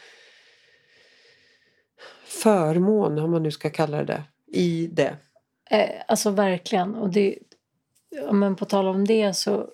förmån, 2.25 3.19
om 3.19 3.31
man 3.31 3.43
nu 3.43 3.51
ska 3.51 3.69
kalla 3.69 4.03
det 4.03 4.23
i 4.47 4.87
det. 4.87 5.17
Eh, 5.69 6.01
alltså 6.07 6.29
verkligen. 6.29 6.95
Och 6.95 7.09
det, 7.09 7.37
ja, 8.09 8.31
men 8.31 8.55
på 8.55 8.65
tal 8.65 8.87
om 8.87 9.05
det 9.05 9.33
så 9.33 9.69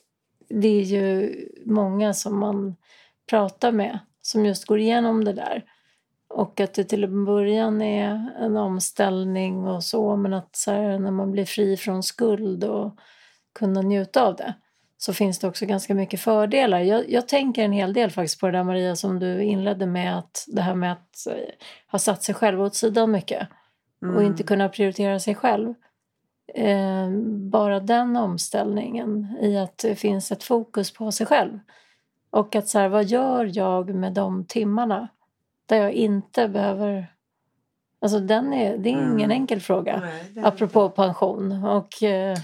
det 0.50 0.68
är 0.68 0.82
ju 0.82 1.36
många 1.66 2.14
som 2.14 2.40
man 2.40 2.76
pratar 3.30 3.72
med 3.72 4.00
som 4.22 4.46
just 4.46 4.66
går 4.66 4.80
igenom 4.80 5.24
det 5.24 5.34
där. 5.34 5.64
Och 6.30 6.60
att 6.60 6.74
det 6.74 6.84
till 6.84 7.04
en 7.04 7.26
början 7.26 7.82
är 7.82 8.32
en 8.40 8.58
omställning 8.58 9.68
och 9.68 9.84
så 9.84 10.16
men 10.16 10.34
att 10.34 10.56
så 10.56 10.72
här, 10.72 11.00
när 11.00 11.12
man 11.12 11.32
blir 11.32 11.46
fri 11.46 11.78
från 11.78 12.04
skuld 12.04 12.64
och 12.64 12.98
kunna 13.60 13.82
njuta 13.82 14.24
av 14.24 14.36
det 14.36 14.54
så 14.98 15.14
finns 15.14 15.40
det 15.40 15.48
också 15.48 15.66
ganska 15.66 15.96
mycket 15.96 16.20
fördelar. 16.20 16.80
Jag, 16.80 17.10
jag, 17.10 17.28
tänker 17.28 17.64
en 17.64 17.72
hel 17.72 17.94
del 17.94 18.12
faktiskt 18.12 18.40
på 18.40 18.46
det 18.46 18.52
där 18.52 18.64
Maria 18.64 18.96
som 18.96 19.20
du 19.20 19.44
inledde 19.44 19.86
med 19.86 20.18
att 20.18 20.46
det 20.48 20.62
här 20.62 20.76
med 20.76 20.92
att 20.92 21.28
eh, 21.28 21.34
ha 21.92 22.00
satt 22.00 22.24
sig 22.24 22.36
själv 22.36 22.62
åt 22.62 22.76
sidan 22.76 23.12
mycket 23.12 23.48
mm. 24.02 24.16
och 24.16 24.24
inte 24.24 24.44
kunna 24.44 24.70
prioritera 24.70 25.20
sig 25.20 25.36
själv. 25.36 25.74
Eh, 26.54 27.10
bara 27.52 27.80
den 27.80 28.16
omställningen 28.16 29.38
i 29.42 29.58
att 29.58 29.78
det 29.78 29.96
finns 29.96 30.32
ett 30.32 30.44
fokus 30.44 30.92
på 30.92 31.12
sig 31.12 31.26
själv. 31.26 31.60
Och 32.30 32.56
att 32.56 32.68
så 32.68 32.80
här, 32.80 32.90
vad 32.90 33.06
gör 33.06 33.50
jag 33.54 33.96
med 33.96 34.14
de 34.14 34.46
timmarna 34.46 35.08
där 35.66 35.78
jag 35.78 35.92
inte 35.92 36.48
behöver... 36.48 37.14
Alltså 38.00 38.20
den 38.20 38.54
är, 38.54 38.78
det 38.78 38.90
är 38.90 38.92
ingen 38.92 39.12
mm. 39.12 39.32
enkel 39.32 39.62
fråga, 39.62 40.00
Nej, 40.00 40.44
apropå 40.44 40.86
inte. 40.86 40.96
pension. 40.96 41.64
Och 41.64 42.04
eh, 42.04 42.38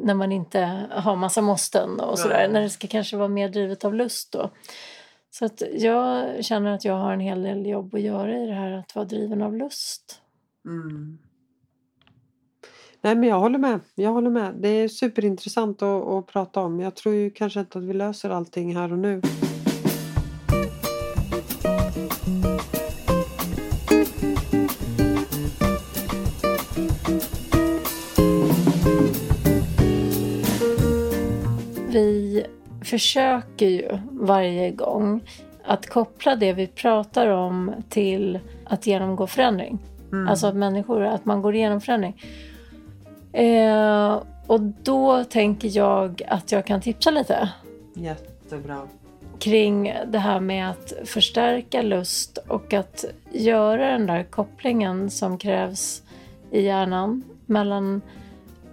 när 0.00 0.14
man 0.14 0.32
inte 0.32 0.88
har 0.90 1.16
massa 1.16 1.42
måsten 1.42 2.00
och 2.00 2.18
sådär. 2.18 2.48
När 2.48 2.60
det 2.60 2.70
ska 2.70 2.88
kanske 2.88 3.16
vara 3.16 3.28
mer 3.28 3.48
drivet 3.48 3.84
av 3.84 3.94
lust 3.94 4.32
då. 4.32 4.50
Så 5.30 5.44
att 5.44 5.62
jag 5.72 6.44
känner 6.44 6.74
att 6.74 6.84
jag 6.84 6.94
har 6.94 7.12
en 7.12 7.20
hel 7.20 7.42
del 7.42 7.66
jobb 7.66 7.94
att 7.94 8.00
göra 8.00 8.38
i 8.42 8.46
det 8.46 8.54
här 8.54 8.72
att 8.72 8.94
vara 8.94 9.04
driven 9.04 9.42
av 9.42 9.56
lust. 9.56 10.20
Mm. 10.64 11.18
Nej 13.04 13.14
men 13.14 13.28
jag 13.28 13.40
håller 13.40 13.58
med. 13.58 13.80
Jag 13.94 14.10
håller 14.12 14.30
med. 14.30 14.54
Det 14.58 14.68
är 14.68 14.88
superintressant 14.88 15.82
att, 15.82 16.08
att 16.08 16.26
prata 16.26 16.60
om. 16.60 16.80
Jag 16.80 16.96
tror 16.96 17.14
ju 17.14 17.30
kanske 17.30 17.60
inte 17.60 17.78
att 17.78 17.84
vi 17.84 17.92
löser 17.92 18.30
allting 18.30 18.76
här 18.76 18.92
och 18.92 18.98
nu. 18.98 19.20
Vi 31.88 32.44
försöker 32.84 33.66
ju 33.66 33.98
varje 34.10 34.70
gång 34.70 35.20
att 35.64 35.86
koppla 35.88 36.36
det 36.36 36.52
vi 36.52 36.66
pratar 36.66 37.28
om 37.28 37.72
till 37.88 38.38
att 38.64 38.86
genomgå 38.86 39.26
förändring. 39.26 39.78
Mm. 40.12 40.28
Alltså 40.28 40.46
att 40.46 40.56
människor, 40.56 41.02
att 41.02 41.24
man 41.24 41.42
går 41.42 41.54
igenom 41.54 41.80
förändring. 41.80 42.22
Eh, 43.34 44.22
och 44.46 44.60
då 44.60 45.24
tänker 45.24 45.76
jag 45.76 46.22
att 46.28 46.52
jag 46.52 46.66
kan 46.66 46.80
tipsa 46.80 47.10
lite. 47.10 47.48
Jättebra. 47.94 48.80
Kring 49.38 49.94
det 50.06 50.18
här 50.18 50.40
med 50.40 50.70
att 50.70 50.92
förstärka 51.04 51.82
lust 51.82 52.38
och 52.48 52.72
att 52.72 53.04
göra 53.32 53.92
den 53.92 54.06
där 54.06 54.22
kopplingen 54.22 55.10
som 55.10 55.38
krävs 55.38 56.02
i 56.50 56.62
hjärnan 56.62 57.22
mellan 57.46 58.00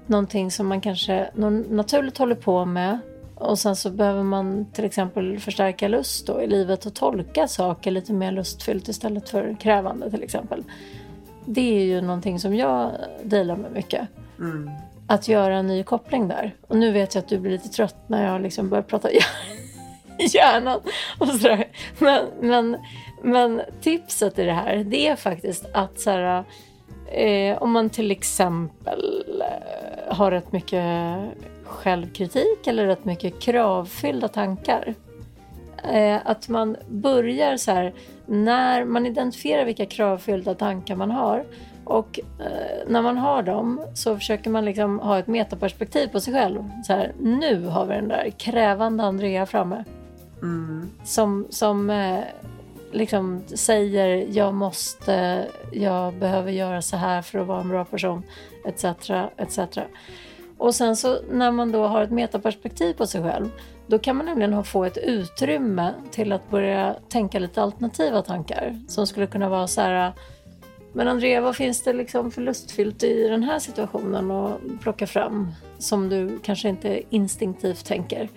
någonting 0.06 0.52
som 0.52 0.67
man 0.67 0.82
kanske 0.82 1.30
naturligt 1.69 2.17
håller 2.17 2.36
på 2.36 2.65
med 2.65 3.00
och 3.36 3.60
sen 3.60 3.76
så 3.76 3.89
behöver 3.89 4.24
man 4.24 4.65
till 4.74 4.86
exempel 4.86 5.39
förstärka 5.39 5.88
lust 5.88 6.28
då 6.28 6.41
i 6.41 6.47
livet 6.47 6.86
och 6.86 6.93
tolka 6.93 7.47
saker 7.47 7.91
lite 7.91 8.13
mer 8.13 8.32
lustfyllt 8.32 8.88
istället 8.88 9.30
för 9.30 9.56
krävande 9.60 10.12
till 10.12 10.24
exempel. 10.24 10.63
Det 11.45 11.80
är 11.80 11.84
ju 11.84 12.02
någonting 12.02 12.39
som 12.39 12.56
jag 12.56 12.91
delar 13.24 13.56
med 13.56 13.71
mycket. 13.71 14.08
Mm. 14.42 14.70
Att 15.08 15.28
göra 15.28 15.56
en 15.56 15.68
ny 15.68 15.84
koppling 15.84 16.28
där. 16.28 16.56
Och 16.68 16.78
nu 16.78 16.92
vet 16.92 17.16
jag 17.16 17.22
att 17.22 17.28
du 17.28 17.40
blir 17.40 17.52
lite 17.52 17.70
trött 17.70 17.96
när 18.08 18.32
jag 18.32 18.42
liksom 18.42 18.70
börjar 18.70 18.84
prata 18.84 19.10
hjärnan 20.34 20.80
och 21.20 21.28
sådär. 21.28 21.68
Men, 22.00 22.26
men, 22.42 22.78
men 23.24 23.62
tipset 23.82 24.40
i 24.40 24.44
det 24.44 24.54
här, 24.54 24.76
det 24.76 25.08
är 25.08 25.16
faktiskt 25.16 25.66
att 25.74 26.00
så 26.00 26.10
här, 26.10 26.44
eh, 27.12 27.58
om 27.58 27.72
man 27.72 27.90
till 27.90 28.12
exempel 28.12 29.34
eh, 29.42 30.16
har 30.16 30.32
rätt 30.32 30.52
mycket 30.52 31.18
självkritik 31.64 32.68
eller 32.68 32.86
rätt 32.86 33.06
mycket 33.06 33.40
kravfyllda 33.40 34.28
tankar. 34.28 34.94
Eh, 35.92 36.20
att 36.26 36.50
man 36.50 36.78
börjar 36.90 37.58
så 37.58 37.72
här, 37.72 37.94
när 38.26 38.86
man 38.86 39.06
identifierar 39.06 39.66
vilka 39.66 39.86
kravfyllda 39.86 40.56
tankar 40.56 40.96
man 40.96 41.12
har 41.12 41.46
och 41.86 42.20
eh, 42.39 42.88
när 42.88 43.02
man 43.02 43.17
har 43.17 43.44
dem 43.44 43.82
så 43.94 44.15
försöker 44.15 44.50
man 44.50 44.65
liksom 44.65 45.00
ha 45.00 45.20
ett 45.20 45.28
metaperspektiv 45.28 46.08
på 46.08 46.20
sig 46.20 46.34
själv. 46.34 46.70
Så 46.84 46.94
här, 46.94 47.12
nu 47.20 47.65
har 47.65 47.86
vi 47.86 47.96
den 47.96 48.08
där 48.08 48.30
krävande 48.38 49.04
Andrea 49.04 49.46
framme. 49.46 49.84
Mm. 50.41 50.89
Som, 51.04 51.48
som 51.50 51.89
eh, 51.89 52.20
liksom 52.91 53.41
säger 53.48 54.38
jag 54.38 54.54
måste, 54.54 55.46
jag 55.72 56.13
behöver 56.13 56.52
göra 56.52 56.82
så 56.82 56.98
här 56.98 57.22
för 57.22 57.39
att 57.39 57.48
vara 57.48 57.62
en 57.62 57.70
bra 57.70 57.86
person, 57.86 58.24
etc. 58.65 58.86
etc. 59.38 59.60
Och 60.58 60.76
sen 60.76 60.96
så 60.96 61.17
när 61.32 61.52
man 61.52 61.72
då 61.72 61.88
har 61.88 62.02
ett 62.02 62.12
metaperspektiv 62.12 62.94
på 62.94 63.08
sig 63.08 63.24
själv 63.24 63.50
då 63.88 64.00
kan 64.00 64.17
man 64.17 64.26
nämligen 64.26 64.63
få 64.63 64.86
ett 64.86 64.98
utrymme 64.98 65.94
till 66.12 66.32
att 66.32 66.50
börja 66.50 66.96
tänka 67.10 67.39
lite 67.39 67.62
alternativa 67.62 68.22
tankar 68.22 68.80
som 68.88 69.08
skulle 69.08 69.28
kunna 69.28 69.50
vara 69.50 69.67
så 69.67 69.82
här 69.82 70.13
men 70.94 71.08
Andrea, 71.08 71.42
vad 71.42 71.56
finns 71.56 71.82
det 71.82 71.94
liksom 71.94 72.32
för 72.32 72.42
lustfyllt 72.42 73.04
i 73.04 73.28
den 73.28 73.44
här 73.44 73.60
situationen 73.60 74.32
att 74.32 74.60
plocka 74.82 75.08
fram 75.08 75.52
som 75.78 76.10
du 76.10 76.40
kanske 76.44 76.70
inte 76.70 77.02
instinktivt 77.10 77.86
tänker? 77.86 78.30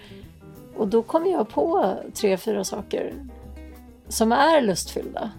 Och 0.77 0.89
då 0.89 1.03
kommer 1.03 1.31
jag 1.31 1.49
på 1.49 1.95
tre, 2.15 2.37
fyra 2.37 2.65
saker 2.65 3.15
som 4.09 4.33
är 4.33 4.61
lustfyllda. 4.61 5.31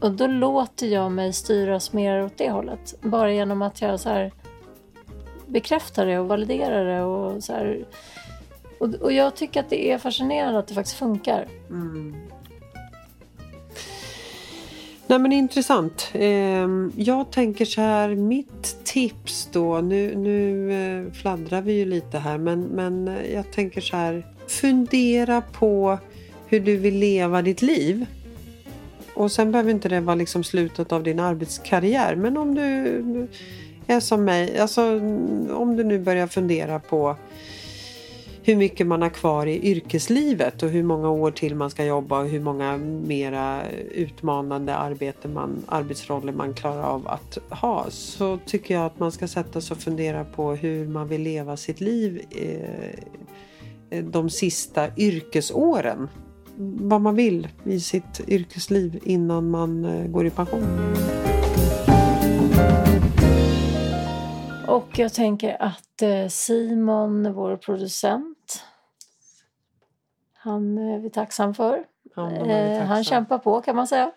Och 0.00 0.12
då 0.12 0.26
låter 0.26 0.86
jag 0.86 1.12
mig 1.12 1.32
styras 1.32 1.92
mer 1.92 2.24
åt 2.24 2.36
det 2.36 2.50
hållet. 2.50 2.94
Bara 3.02 3.32
genom 3.32 3.62
att 3.62 3.80
jag 3.80 4.00
så 4.00 4.08
här 4.08 4.32
bekräftar 5.46 6.06
det 6.06 6.18
och 6.18 6.28
validerar 6.28 6.84
det. 6.84 7.02
Och, 7.02 7.44
så 7.44 7.52
här. 7.52 7.84
Och, 8.80 8.94
och 8.94 9.12
jag 9.12 9.34
tycker 9.34 9.60
att 9.60 9.70
det 9.70 9.90
är 9.92 9.98
fascinerande 9.98 10.58
att 10.58 10.68
det 10.68 10.74
faktiskt 10.74 10.98
funkar. 10.98 11.48
Mm. 11.68 12.16
Nej 15.10 15.18
men 15.18 15.32
intressant. 15.32 16.10
Ehm, 16.12 16.92
jag 16.96 17.30
tänker 17.30 17.64
så 17.64 17.80
här, 17.80 18.14
mitt 18.14 18.84
tips 18.84 19.48
då, 19.52 19.80
nu, 19.80 20.16
nu 20.16 20.72
eh, 20.72 21.12
fladdrar 21.12 21.62
vi 21.62 21.72
ju 21.72 21.84
lite 21.84 22.18
här 22.18 22.38
men, 22.38 22.60
men 22.60 23.16
jag 23.34 23.52
tänker 23.52 23.80
så 23.80 23.96
här, 23.96 24.26
fundera 24.48 25.40
på 25.40 25.98
hur 26.46 26.60
du 26.60 26.76
vill 26.76 26.98
leva 26.98 27.42
ditt 27.42 27.62
liv. 27.62 28.06
Och 29.14 29.32
sen 29.32 29.52
behöver 29.52 29.70
inte 29.70 29.88
det 29.88 30.00
vara 30.00 30.16
liksom 30.16 30.44
slutet 30.44 30.92
av 30.92 31.02
din 31.02 31.20
arbetskarriär 31.20 32.16
men 32.16 32.36
om 32.36 32.54
du 32.54 33.28
är 33.86 34.00
som 34.00 34.24
mig, 34.24 34.58
alltså 34.58 34.82
om 35.54 35.76
du 35.76 35.84
nu 35.84 35.98
börjar 35.98 36.26
fundera 36.26 36.78
på 36.78 37.16
hur 38.42 38.56
mycket 38.56 38.86
man 38.86 39.02
har 39.02 39.08
kvar 39.08 39.46
i 39.46 39.70
yrkeslivet 39.70 40.62
och 40.62 40.68
hur 40.68 40.82
många 40.82 41.10
år 41.10 41.30
till 41.30 41.54
man 41.54 41.70
ska 41.70 41.84
jobba 41.84 42.20
och 42.20 42.28
hur 42.28 42.40
många 42.40 42.76
mera 43.06 43.62
utmanande 43.90 44.74
arbete 44.74 45.28
man, 45.28 45.64
arbetsroller 45.66 46.32
man 46.32 46.54
klarar 46.54 46.82
av 46.82 47.08
att 47.08 47.38
ha 47.50 47.86
så 47.90 48.38
tycker 48.46 48.74
jag 48.74 48.86
att 48.86 48.98
man 48.98 49.12
ska 49.12 49.28
sätta 49.28 49.60
sig 49.60 49.74
och 49.74 49.80
fundera 49.80 50.24
på 50.24 50.52
hur 50.52 50.88
man 50.88 51.08
vill 51.08 51.22
leva 51.22 51.56
sitt 51.56 51.80
liv 51.80 52.22
eh, 52.30 54.00
de 54.02 54.30
sista 54.30 54.96
yrkesåren. 54.96 56.08
Vad 56.80 57.00
man 57.00 57.14
vill 57.14 57.48
i 57.64 57.80
sitt 57.80 58.20
yrkesliv 58.28 59.00
innan 59.04 59.50
man 59.50 59.84
eh, 59.84 60.06
går 60.06 60.26
i 60.26 60.30
pension. 60.30 60.64
Och 64.70 64.98
jag 64.98 65.12
tänker 65.12 65.62
att 65.62 66.02
eh, 66.02 66.28
Simon, 66.28 67.32
vår 67.32 67.56
producent, 67.56 68.64
han 70.32 70.78
är 70.78 70.98
vi 70.98 71.10
tacksam 71.10 71.54
för. 71.54 71.84
Ja, 72.16 72.32
eh, 72.32 72.82
han 72.82 73.04
kämpar 73.04 73.38
på 73.38 73.60
kan 73.60 73.76
man 73.76 73.86
säga. 73.86 74.12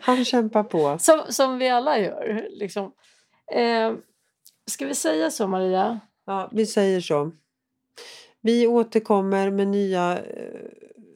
Han 0.00 0.24
kämpar 0.24 0.62
på. 0.62 0.98
Som, 0.98 1.22
som 1.28 1.58
vi 1.58 1.68
alla 1.68 1.98
gör. 1.98 2.48
Liksom. 2.50 2.92
Eh, 3.52 3.92
ska 4.66 4.86
vi 4.86 4.94
säga 4.94 5.30
så 5.30 5.46
Maria? 5.46 6.00
Ja, 6.26 6.48
vi 6.52 6.66
säger 6.66 7.00
så. 7.00 7.32
Vi 8.40 8.66
återkommer 8.66 9.50
med 9.50 9.68
nya 9.68 10.18
eh, 10.18 10.60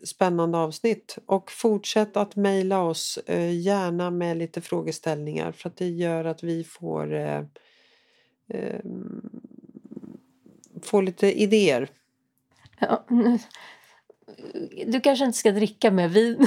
spännande 0.05 0.59
avsnitt 0.59 1.19
och 1.27 1.51
fortsätt 1.51 2.17
att 2.17 2.37
mejla 2.37 2.83
oss 2.83 3.19
eh, 3.27 3.61
gärna 3.61 4.11
med 4.11 4.37
lite 4.37 4.61
frågeställningar 4.61 5.53
för 5.53 5.69
att 5.69 5.77
det 5.77 5.89
gör 5.89 6.25
att 6.25 6.43
vi 6.43 6.65
får 6.65 7.15
eh, 8.51 8.81
få 10.83 11.01
lite 11.01 11.41
idéer. 11.43 11.89
Ja, 12.79 13.07
du 14.87 15.01
kanske 15.01 15.25
inte 15.25 15.39
ska 15.39 15.53
dricka 15.53 15.91
mer 15.91 16.09
vin. 16.09 16.47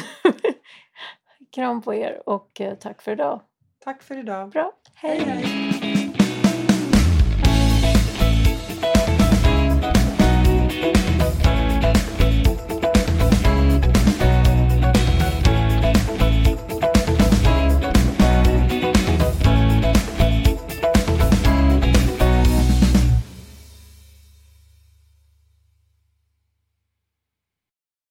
Kram 1.56 1.82
på 1.82 1.94
er 1.94 2.30
och 2.30 2.62
eh, 2.62 2.76
tack 2.76 3.02
för 3.02 3.12
idag. 3.12 3.42
Tack 3.80 4.04
för 4.04 4.18
idag. 4.18 4.50
Bra, 4.50 4.72
hej! 4.94 5.20
hej. 5.20 5.73